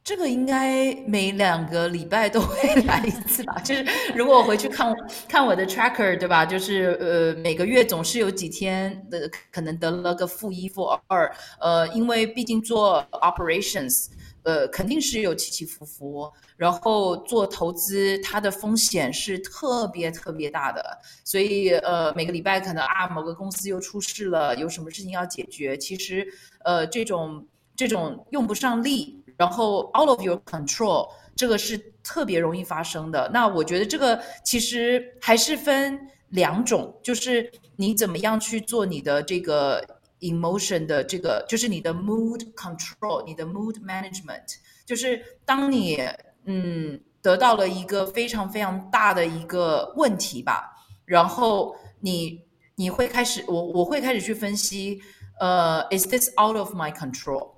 [0.07, 3.53] 这个应该每两个礼拜都会来一次吧？
[3.59, 3.85] 就是
[4.15, 4.95] 如果我回去看
[5.27, 6.45] 看我的 tracker，对吧？
[6.45, 11.29] 就是呃，每个月总是有几天的可能得了个负一、负二，
[11.59, 14.07] 呃，因为毕竟做 operations，
[14.43, 16.31] 呃，肯定是有起起伏伏。
[16.55, 20.81] 然后做投资，它的风险是特别特别大的，
[21.25, 25.77] 所以呃，每个礼拜可能啊，某个公司又出事了，有什么事情要解决？
[25.77, 26.25] 其实
[26.63, 29.16] 呃，这种这种用不上力。
[29.37, 33.29] 然后 out of your control，这个是特别容易发生的。
[33.33, 35.99] 那我觉得这个其实还是分
[36.29, 39.85] 两种，就是你怎么样去做你的这个
[40.19, 44.55] emotion 的这个，就是你的 mood control，你的 mood management，
[44.85, 46.01] 就是当你
[46.45, 50.73] 嗯得到了一个非常非常大的一个问题吧，
[51.05, 52.41] 然后你
[52.75, 54.99] 你会开始，我我会开始去分析，
[55.39, 57.56] 呃，is this out of my control？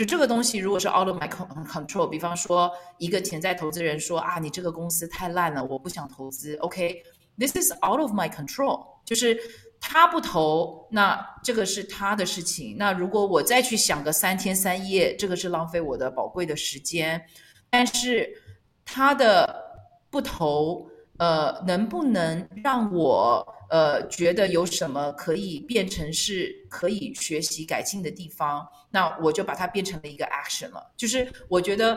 [0.00, 6.56] 就这个东西，如果是 out of my control，比方说一个潜在投资人说啊，你这个公司太烂了，我不想投资。
[6.56, 9.38] OK，this is out of my control，就是
[9.78, 12.76] 他不投，那这个是他的事情。
[12.78, 17.22] 那如果我再去想个三天三夜，这个是浪费我的宝贵的时间。
[17.68, 18.26] 但是
[18.86, 19.54] 他的
[20.08, 28.68] 不投，呃，能不能让我呃觉得有什么可以变成是可以学习改进的地方？
[28.90, 31.96] 那我就把它变成了一个 action 了，就是我觉得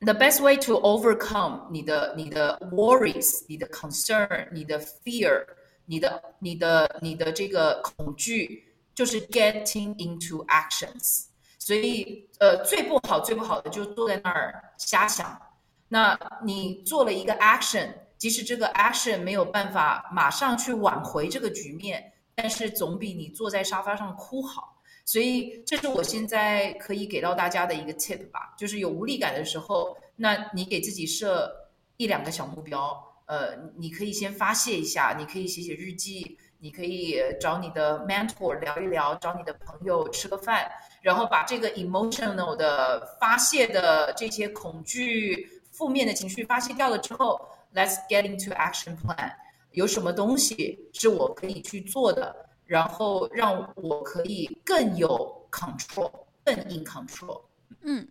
[0.00, 5.44] the best way to overcome 你的你的 worries、你的 concern、你的 fear、
[5.86, 8.62] 你的你的你的这个恐惧，
[8.94, 11.24] 就是 getting into actions。
[11.58, 15.40] 所以呃，最不好最不好的就坐在那儿瞎想。
[15.88, 17.88] 那你做了一个 action，
[18.22, 24.80] 即使这个 action 没有办法马上去挽回这个局面，但是总比你坐在沙发上哭好。
[25.04, 31.52] 所以，这是我现在可以给到大家的一个 tip 吧，就是有无力感的时候，那你给自己设
[31.96, 32.96] 一两个小目标，
[33.26, 40.70] 呃，你可以先发泄一下，你可以写写日记，你可以找你的 mentor 聊一聊，找你的朋友吃个饭，
[41.00, 49.32] 然后把这个 emotional 的发泄的这些恐惧、负面的情绪发泄掉了之后，let's get into action plan，
[49.72, 52.50] 有什么东西是我可以去做的。
[52.64, 56.10] 然后让我可以更有 control，
[56.42, 57.42] 更 in control。
[57.82, 58.08] 嗯，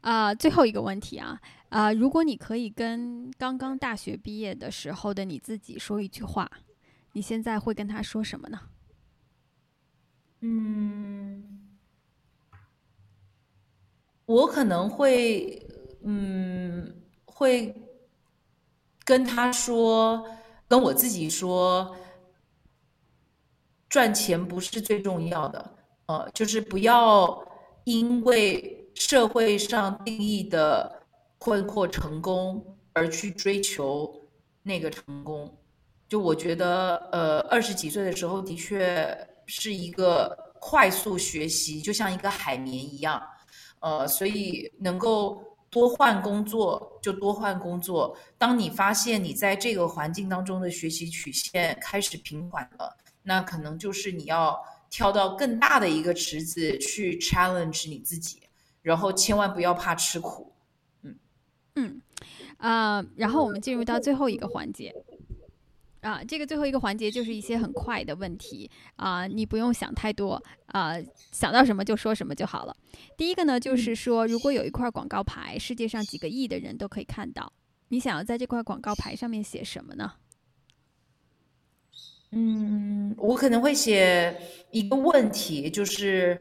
[0.00, 6.50] 啊，最后一个问题啊，啊，如果你可以跟刚刚大学毕业的时候的你自己说一句话，
[7.12, 8.60] 你现在会跟他说什么呢？
[10.40, 11.78] 嗯，
[14.26, 15.64] 我可能会，
[16.02, 16.92] 嗯，
[17.24, 17.72] 会
[19.04, 20.24] 跟他说，
[20.68, 21.94] 跟我自己说。
[23.88, 25.74] 赚钱不是最重要的，
[26.06, 27.46] 呃，就是不要
[27.84, 31.02] 因为社会上定义的
[31.36, 34.10] 困惑成功而去追求
[34.62, 35.54] 那个成功。
[36.08, 39.14] 就我觉得，呃，二十几岁的时候的确
[39.44, 43.22] 是一个快速学习，就像一个海绵一样，
[43.80, 48.14] 呃，所以能够多换工作就多换工作。
[48.36, 58.42] 当你发现你在这个环境当中的学习曲线开始平缓了，那可能就是你要跳到更大的一个池子去 challenge 你自己，
[58.82, 60.52] 然后千万不要怕吃苦。
[61.00, 61.16] 嗯
[61.76, 62.02] 嗯
[62.58, 64.94] 啊，然后我们进入到最后一个环节。
[66.02, 70.96] 啊，这个最后一个环节就是一些很快的问题啊，你不用想太多啊，
[71.30, 72.76] 想到什么就说什么就好了。
[73.16, 77.52] 第一个呢，就是说，如果有一块广告牌，世界上几个亿的人都可以看到，
[77.88, 80.12] 你想要在这块广告牌上面写什么呢？
[82.32, 84.36] 嗯，我可能会写
[84.70, 86.36] 一个问题，就是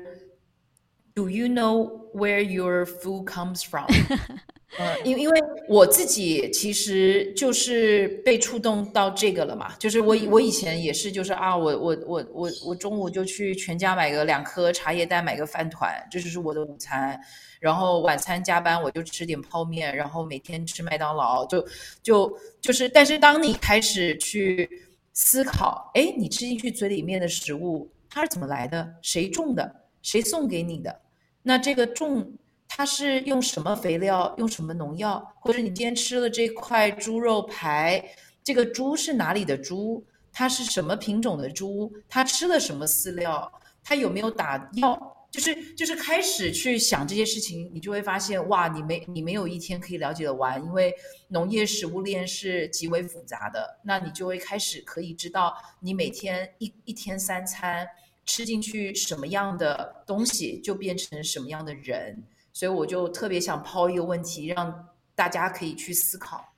[1.14, 3.88] Do you know where your food comes from？
[4.78, 17.20] 呃，因因为我自己其实就是被触动到这个了嘛，就是我我以前也是，就是啊，我我我我我中午就去全家买个两颗茶叶蛋，买个饭团，这就是我的午餐。
[17.60, 21.68] 然后晚餐加班我就吃点泡面，然后每天吃麦当劳，就
[22.02, 24.70] 就就是，但是当你开始去
[25.12, 28.90] 思考，哎，你吃进去嘴里面的食物它是怎么来的？
[29.02, 29.76] 谁种的？
[30.02, 31.02] 谁送给你的？
[31.44, 32.32] 那这个种。
[32.74, 38.02] 它是用什么肥料，用什么农药，或者你今天吃了这块猪肉排，
[38.42, 40.02] 这个猪是哪里的猪？
[40.32, 41.92] 它是什么品种的猪？
[42.08, 43.52] 它吃了什么饲料？
[43.84, 44.98] 它有没有打药？
[45.30, 50.94] 就是就是开始去想这些事情，你就会发现，哇，你没你没有一天可以了解的完，因为
[51.28, 53.82] 农业食物链是极为复杂的。
[53.84, 57.86] 那你就会开始可以知道，你每天一一天三餐
[58.26, 62.24] 吃进去什么样的东西，就变成什么样的人。
[62.62, 66.54] 所以我就特别想抛一个问题，让大家可以去思考。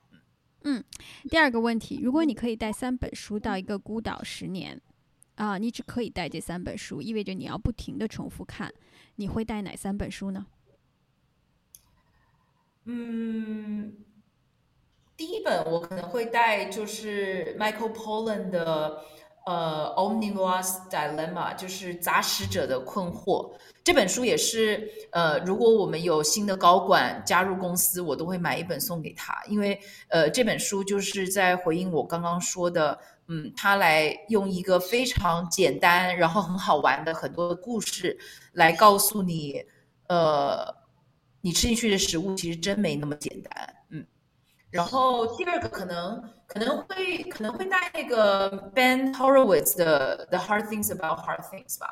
[0.63, 0.83] 嗯，
[1.29, 4.81] 第二个问题，如果你可以带三本书到一个孤岛十年，
[5.35, 8.69] 啊，你只可以带这三本书，意味着你要不停的重复看，
[9.15, 10.45] 你会带哪三本书呢？
[12.83, 13.95] 嗯，
[15.15, 19.05] 第一本我可能会带就是 Michael Pollan 的。
[19.45, 23.53] 呃，Omnibus Dilemma 就是杂食者的困惑。
[23.83, 29.77] 这本书也是，呃，如果我们有新的高管加入公司，我都会买一本送给他，因为，
[30.07, 32.97] 呃，这本书就是在回应我刚刚说的，
[33.27, 38.17] 嗯，他来用一个非常简单，然后很好玩的很多的故事
[38.53, 39.61] 来告诉你，
[40.07, 40.73] 呃，
[41.41, 44.05] 你吃进去的食物其实真没那么简单，嗯。
[44.71, 46.23] 然后第二个可能。
[46.45, 51.91] 可能会可能会带那个 Ben Horowitz 的 The Hard Things About Hard Things 吧，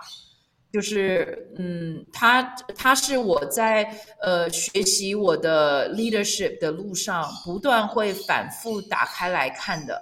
[0.71, 2.41] 就是嗯，他
[2.75, 3.83] 他是我在
[4.21, 10.01] 呃学习我的 leadership 的路上不断会反复打开来看的，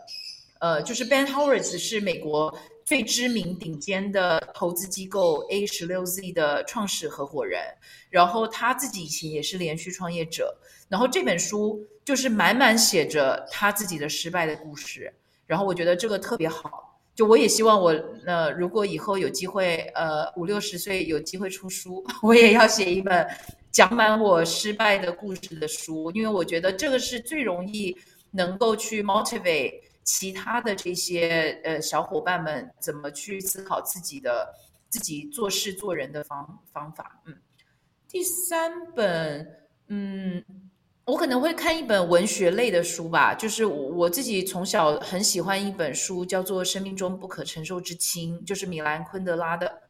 [0.60, 7.62] 呃，就是 Ben Horowitz 是美国最知名顶尖的投资机构 A 十六 Z 的创始合伙人，
[8.10, 10.56] 然后他自己以前也是连续创业者，
[10.88, 11.86] 然后这本书。
[12.06, 15.14] 就是满满写着他自己的失败的故事，
[15.46, 16.89] 然后我觉得这个特别好。
[17.20, 17.90] 就我也希望我
[18.26, 23.28] 呃，如果以后有机会呃五六十岁有机会出书， 我也要写一本
[23.72, 27.94] 讲满我失败的故事的书，因为我觉得这个是最容易
[28.32, 29.74] 能够去 motivate
[30.06, 34.48] 其他的这些呃小伙伴们怎么去思考自己的
[34.88, 37.22] 自己做事做人的方方法。
[37.26, 37.36] 嗯，
[38.08, 39.46] 第三本
[39.88, 40.41] 嗯。
[41.10, 49.81] 我可能会看一本文学类的书吧，就是我自己从小很喜欢一本书，叫做《生命中不可承受之轻》，就是米兰昆德拉的。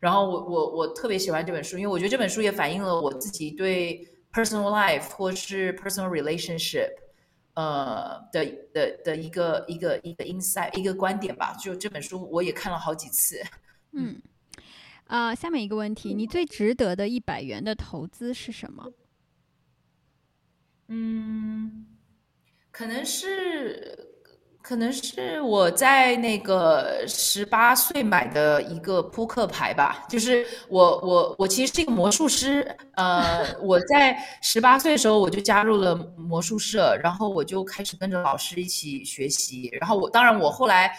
[0.00, 6.90] 然后我我我特别喜欢这本书，因为我觉得这本书也反映了我自己对 personal life 或是 personal relationship，
[7.54, 8.44] 呃的
[8.74, 11.54] 的的一个一个一个 insight 一个观点吧。
[11.54, 13.40] 就这本书我也看了好几次。
[13.92, 14.20] 嗯，
[15.06, 18.92] 啊，下面一个问题，你最值得的一百元的投资是什么？
[20.88, 21.86] 嗯，
[22.70, 24.08] 可能是，
[24.62, 30.06] 可能是我在那个十八岁买的一个扑克牌吧。
[30.08, 32.76] 就是我，我，我其实是一个魔术师。
[32.94, 39.68] 呃，我在十八岁的时候我就加入了魔术社，然后我就开始跟着老师一起学习。
[39.80, 40.90] 然后我，当然我后来。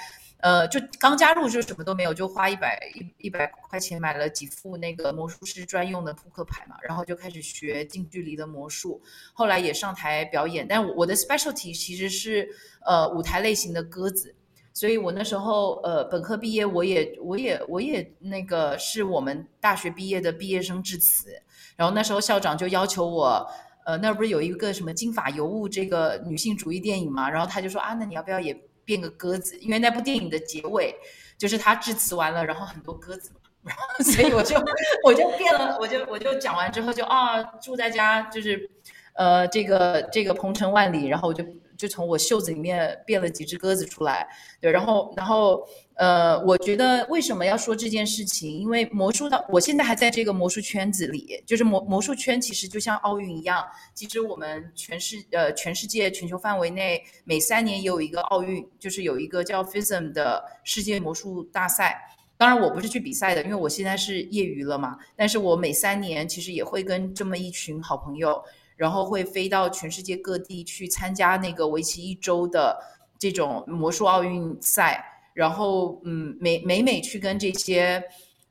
[0.41, 9.02] 呃，就刚加入就什么都没有，就花一百一一百块钱买了几副那个魔术师专用的扑克牌嘛，然后就开始学近距离的魔术，
[9.34, 10.66] 后来也上台表演。
[10.68, 12.48] 但我的 specialty 其实是
[12.86, 14.34] 呃舞台类型的鸽子，
[14.74, 21.32] 所以我那时候呃本科毕业，我也我也我也那个是我们大学毕业的毕业生致辞，
[21.76, 23.45] 然后那时候校长就要求我。
[23.86, 27.28] 呃，那不是有一个什么金发尤物这个女性主义电影嘛？
[27.28, 28.53] 然后他就说啊，那你要不要也
[28.90, 29.56] 变个鸽子？
[29.60, 30.95] 因为那部电影的结尾
[31.38, 33.30] 就是他致辞完了，然后很多鸽子，
[33.64, 34.56] 然后 所以我就
[35.03, 38.68] 我就变了，我就我就讲完之后就啊，住在家就是
[39.14, 41.45] 呃这个这个鹏程万里，然后我就。
[41.80, 44.28] 就从我袖子里面变了几只鸽子出来，
[44.60, 45.66] 对，然后，然后，
[46.00, 48.50] 呃，我觉得为什么要说这件事情？
[48.50, 53.62] 因为魔术的，我现在还在这个魔术圈子里，就是魔魔术圈其实就像奥运一样，
[53.94, 62.00] 其实我们全世呃全世界全球范围内每三年也有一个奥运，就是有一个叫 FISM 的世界魔术大赛。
[62.38, 64.98] 当然我不是去比赛的，因为我现在是业余了嘛。
[65.18, 68.42] 但是我每三年其实也会跟这么一群好朋友。
[68.78, 72.82] 然后会飞到全世界各地去参加那个为期一周的
[73.18, 75.04] 这种魔术奥运赛，
[75.40, 78.03] 然后嗯，每每每去跟这些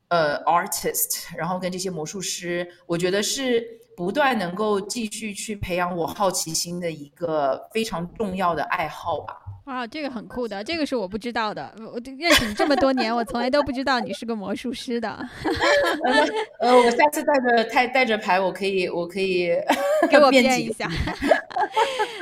[0.07, 3.63] 呃 artist，然后跟这些魔术师，我觉得是
[3.95, 9.35] 不断能够继续去培养我好奇心的一个非常重要的爱好吧。
[9.65, 11.71] 啊，这个很酷的，这个是我不知道的。
[11.77, 15.09] 我认识你这么多年，我从来都不知道你是个魔术师的。
[16.59, 19.51] 呃，我下次带着带带着牌，我可以我可以
[20.09, 20.89] 给我变一下。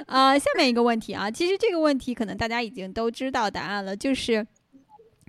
[0.08, 4.46] 啊， 下面一个问题啊，其实这个问题可能大家已经都知道答案了，就是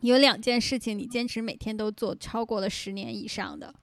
[0.02, 3.74] 有两件事情你坚持每天都做超过了十年以上的。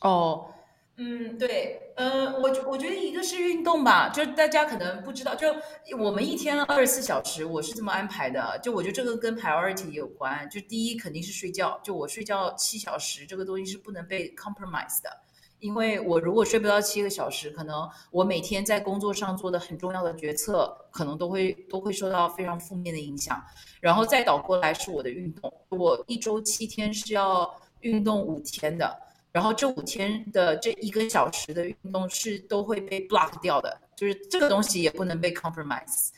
[0.00, 0.52] 哦。
[0.98, 5.54] 嗯，对，呃，我我觉得一个是运动吧，就是大家可能不知道，就
[5.98, 15.10] 我们一天二十四小时，我是这么安排的，就我觉得这个跟 priority 有关，就第一肯定是睡觉，就我睡觉七小时，这个东西是不能被 compromise 的，
[15.58, 23.38] 因为我如果睡不到七个小时，可能我每天在工作上做的很重要的决策，可能都会都会受到非常负面的影响，
[23.86, 27.48] 然后再倒过来是我的运动，我一周七天是要
[27.82, 29.00] 运动五天的。
[29.30, 36.08] 然后这五天的这一个小时的运动是都会被 block 掉的，就是这个东西也不能被 compromise。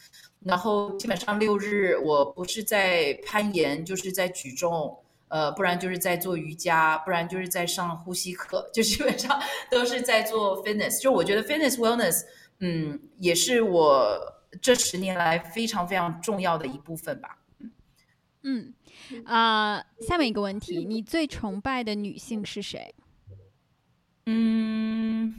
[0.40, 4.96] 然后基本上六日我不是在攀岩，就是在举重，
[5.28, 9.38] 呃，不然就是在做瑜伽，不然就是在上呼吸课，就基本上
[9.70, 10.98] 都是在做 fitness。
[11.02, 12.24] 就我觉得 fitness wellness，
[12.60, 14.18] 嗯，也是我
[14.62, 17.36] 这十年来非常非常重要的一部分吧。
[18.42, 18.72] 嗯，
[19.24, 22.94] 啊，下面一个问题，你最崇拜的女性是谁？
[24.26, 25.34] 嗯，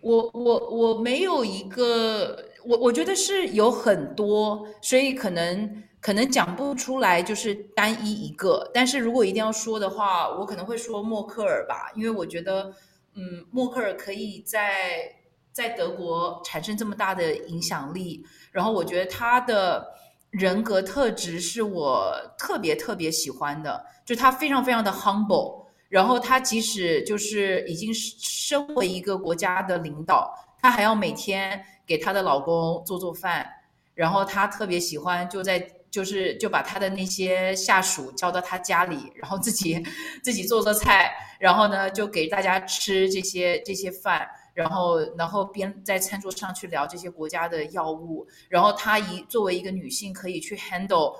[0.00, 8.70] 我我我没有一个，我我觉得是有很多，所以可能可能讲不出来，就是单一一个。
[8.74, 12.74] 但是如果一定要说的话，我可能会说默克尔吧，因为我觉得，
[13.14, 15.14] 嗯，默克尔可以在
[15.52, 19.86] 在德国产生这么大的影响力，然后我觉得他的
[20.30, 25.66] 人格特质是我特别特别喜欢的，就他非常非常的 humble。
[25.88, 30.30] 然后她即使就是已经身为一个国家的领导，
[30.60, 33.48] 她还要每天给她的老公做做饭。
[33.94, 35.58] 然后她特别喜欢就在
[35.90, 39.82] 就是就把她的那些下属叫到她家里，然后自己
[40.22, 48.26] 自己做做菜，然后呢就给大家吃这些这些饭，然后然后边在餐桌上去聊这些国家的药物。
[48.48, 51.14] 然后她一作为一个女性可以去 handle。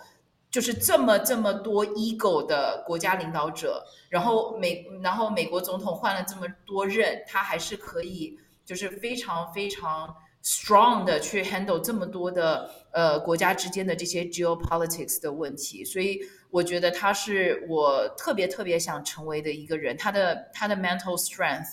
[0.51, 8.35] 就是这么这么多 ego 的国家领导者，然后美然后美国总统换了这么多任，他还是可以
[8.65, 10.09] 就是非常非常
[10.43, 16.19] strong 的去 handle 这么多的呃国家之间的这些 geopolitics 的问题，所以
[16.51, 21.69] 我觉得他是我特别特别想成为的一个人，他的他的 mental strength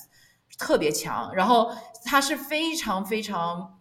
[0.58, 1.72] 特别强，然后
[2.04, 3.80] 他是非常非常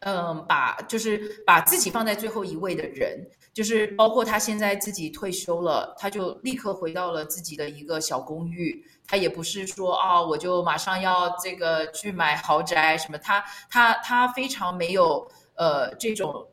[0.00, 3.18] 嗯把就是把自己放在最后一位的人。
[3.52, 8.86] 就是包括他现在自己退休了，他就立刻回到了自己的一个小公寓。
[9.08, 13.18] 他也不是说啊，我就马上要这个去买豪宅什么。
[13.18, 16.46] 他他他非常没有呃这种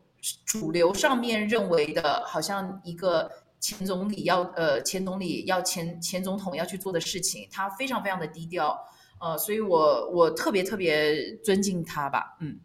[0.43, 7.47] 主流上面认为的，好像一个前总理要呃前总理要前前总统要去做的事情。
[7.51, 8.75] 他非常非常的低调，
[9.19, 12.37] 呃，所以我我特别特别尊敬他吧。
[12.41, 12.59] 嗯，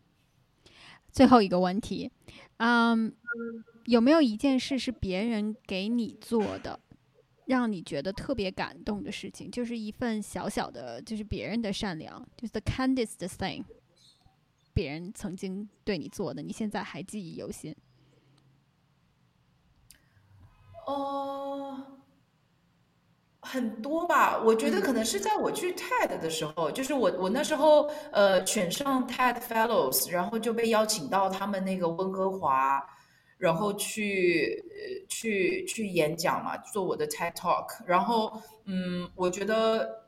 [1.10, 2.10] 最后一个问题，
[2.58, 3.14] 嗯。
[3.86, 6.78] 有没有一件事是别人给你做的，
[7.46, 9.50] 让你觉得特别感动的事情？
[9.50, 13.64] 就是一份小小的，就是别人的善良，就是 the kindest thing，
[14.72, 17.74] 别人曾经对你做的，你现在还记忆犹新。
[20.86, 22.01] 哦，
[23.42, 24.40] 很多吧。
[24.42, 32.82] 我觉得可能是在我去 TED 的时候，就是我我那时候呃选上 TED Fellows，然后就被邀请到他们那个温哥华。
[33.38, 34.64] 然后去
[35.08, 37.66] 去去演讲嘛，做我的 TED Talk。
[37.84, 40.04] 然后，嗯，我觉得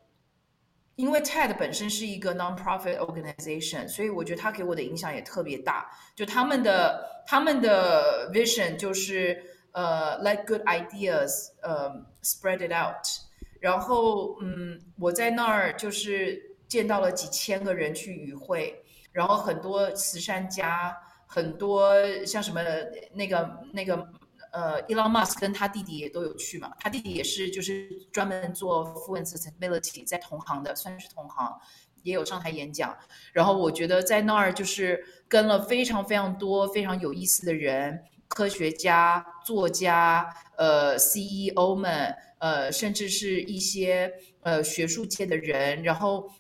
[0.94, 5.90] 因为 TED 本身是一个 non-profit organization，所以我觉得他给我的影响也特别大。
[6.15, 9.43] 就他们的他们的 vision 就是
[9.73, 11.90] 呃，let good ideas 呃
[12.23, 13.05] spread it out。
[13.65, 16.39] 然后嗯，我在那儿就是
[16.69, 20.95] 见到了几千个人去与会，然后很多慈善家，
[21.27, 21.91] 很多
[22.27, 22.61] 像什么
[23.15, 24.07] 那个那个。
[24.53, 31.53] 呃，Elon Musk 跟他弟弟也都有去嘛，他弟弟也是就是专门做 fluent sustainability，在同行的，算是同行，
[32.05, 32.97] 也有上台演讲。
[33.32, 44.12] 然后我觉得在那儿就是跟了非常非常多非常有意思的人，科学家、作家，呃，CEO 们，呃，甚至是一些
[44.42, 46.30] 呃学术界的人，然后。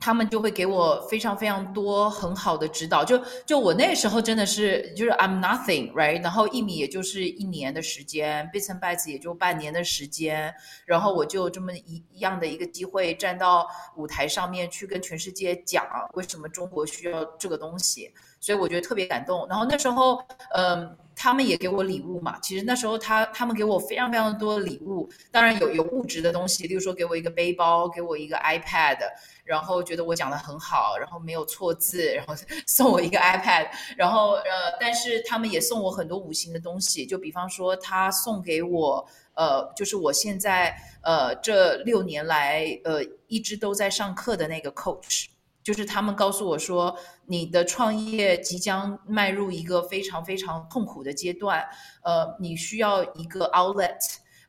[0.00, 10.52] 他们就会给我非常非常多很好的指导，就就我那时候真的是就是 I'm nothing right，然后一米也就是一年的时间，Bits and Bytes 也就半年的时间，
[10.84, 13.66] 然后我就这么一一样的一个机会站到
[13.96, 19.46] 舞台上面去跟全世界讲为什么中国需要这个东西，所以我觉得特别感动。
[19.48, 20.22] 然后那时候，
[20.54, 20.98] 嗯。
[21.16, 28.98] 他们也给我礼物嘛，其实那时候他他们给我非常非常多的礼物，当然有有物质的东西，例如说给我一个背包，给我一个 iPad，
[29.44, 32.34] 然后觉得我讲的很好，然后没有错字，然后
[32.66, 45.26] 送我一个 iPad，然后呃，但是他们也送我很多五行的东西，就比方说他送给我呃，就是我现在呃这六年来呃一直都在上课的那个 coach。
[45.64, 46.96] 就是他们告诉我说，
[47.26, 51.66] 你的创业即将迈入一个非常非常痛苦的阶段，
[52.04, 53.98] 呃，你需要一个 outlet，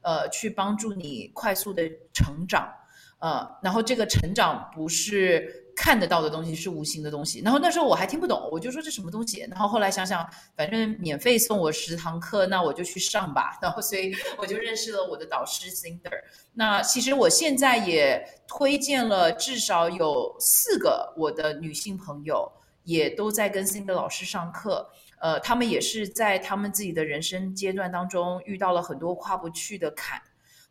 [0.01, 2.71] 呃，去帮助你快速的成长，
[3.17, 5.64] 呃，然后这个成长不是。
[5.75, 10.25] 看得到的东西是无形的东西，然后那时候我还听不懂，我就说这什么东西，然后后来想想，
[10.55, 16.09] 反正免费送我十堂课，那我就去上吧， 然后所以我就认识了我的导师 Zinder。
[16.53, 22.49] 那其实我现在也推荐了至少有四个我的女性朋友，
[22.83, 24.89] 也都在跟 Zinder 老师上课，
[25.19, 30.21] 呃，他们也是在他们自己的人生阶段当中遇到了很多跨不去的坎。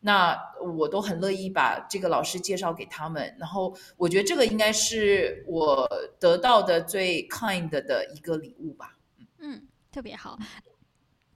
[0.05, 0.39] 那
[0.77, 8.95] 我都很乐意把这个老师介绍给他们，然后我觉得这个应该是我得到的最 kind 的一个礼物吧。
[9.39, 10.37] 嗯，特别好。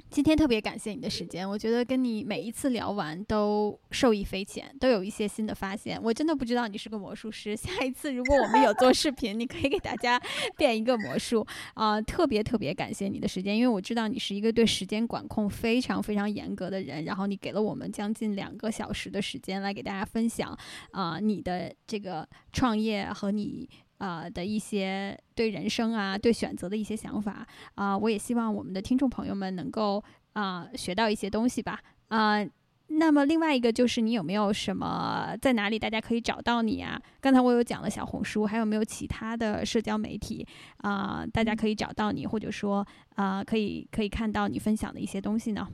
[0.10, 6.02] 今天特别感谢你的时间，我觉得跟你每一次聊完都受益匪浅，都有一些新的发现。
[6.02, 10.20] 我真的不知道你是个魔术师， 下一次如果我们有做视频，你可以给大家
[10.58, 11.46] 变一个魔术
[11.76, 12.02] 啊！
[12.02, 20.58] 特别特别感谢你的时间，因为我知道你是一个对时间管控非常非常严格的人，然后你给了我们将近两个小时的时间来给大家分享
[20.92, 23.70] 啊你的这个创业和你。
[24.00, 30.04] 啊的一些对人生啊、对选择的一些想法啊，我也希望我们的听众朋友们能够
[30.34, 32.44] 啊学到一些东西吧啊。
[32.92, 37.00] 那么另外一个就是你有没有什么在哪里大家可以找到你啊？
[37.22, 40.44] 刚才我有讲了小红书，还有没有其他的社交媒体
[40.78, 41.24] 啊？
[41.32, 45.68] 大家可以找到你，或者说啊可以可以看到你分享的一些东西呢？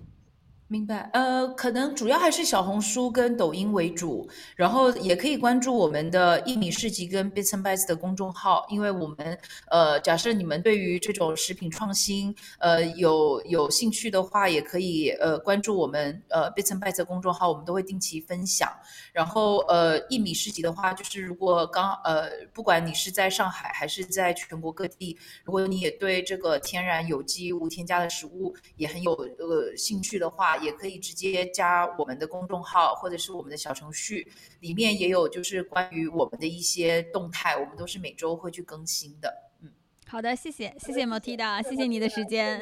[0.68, 9.38] 明白，呃，可能主要还是小红书跟抖音为主，然后也可以关注我们的一米市集跟 Bits and Bytes 的公众号，因为我们，
[9.70, 18.68] 呃，假设你们对于这种食品创新，呃，有有兴趣的话，也可以呃关注我们呃 Bits and Bytes 的公众号，我们都会定期分享。
[19.14, 34.28] 然后呃一米市集的话，就是如果刚呃不管你是在上海还是在全国各地，如果你也对这个天然有机无添加的食物也很有呃兴趣的话，也可以直接加我们的公众号或者是我们的小程序，
[34.60, 39.34] 里面也有就是关于我们的一些动态，我们都是每周会去更新的。
[39.62, 39.70] 嗯，
[40.08, 42.60] 好的，谢谢，谢谢 Motiva，谢谢你的时间，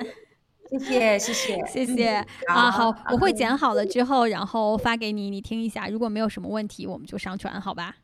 [0.70, 7.95] 谢谢，谢谢，谢谢啊，好，我会剪好了之后，然后发给你，你听一下，如果没有什么问题，我们就上传，好吧？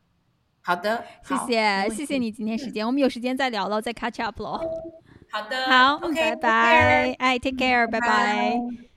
[0.61, 4.59] 好的，谢谢，谢谢你今天时间，我们有时间再聊了，再 catch up 喽。
[5.31, 8.88] 好的，好，拜拜，哎，take care，拜拜。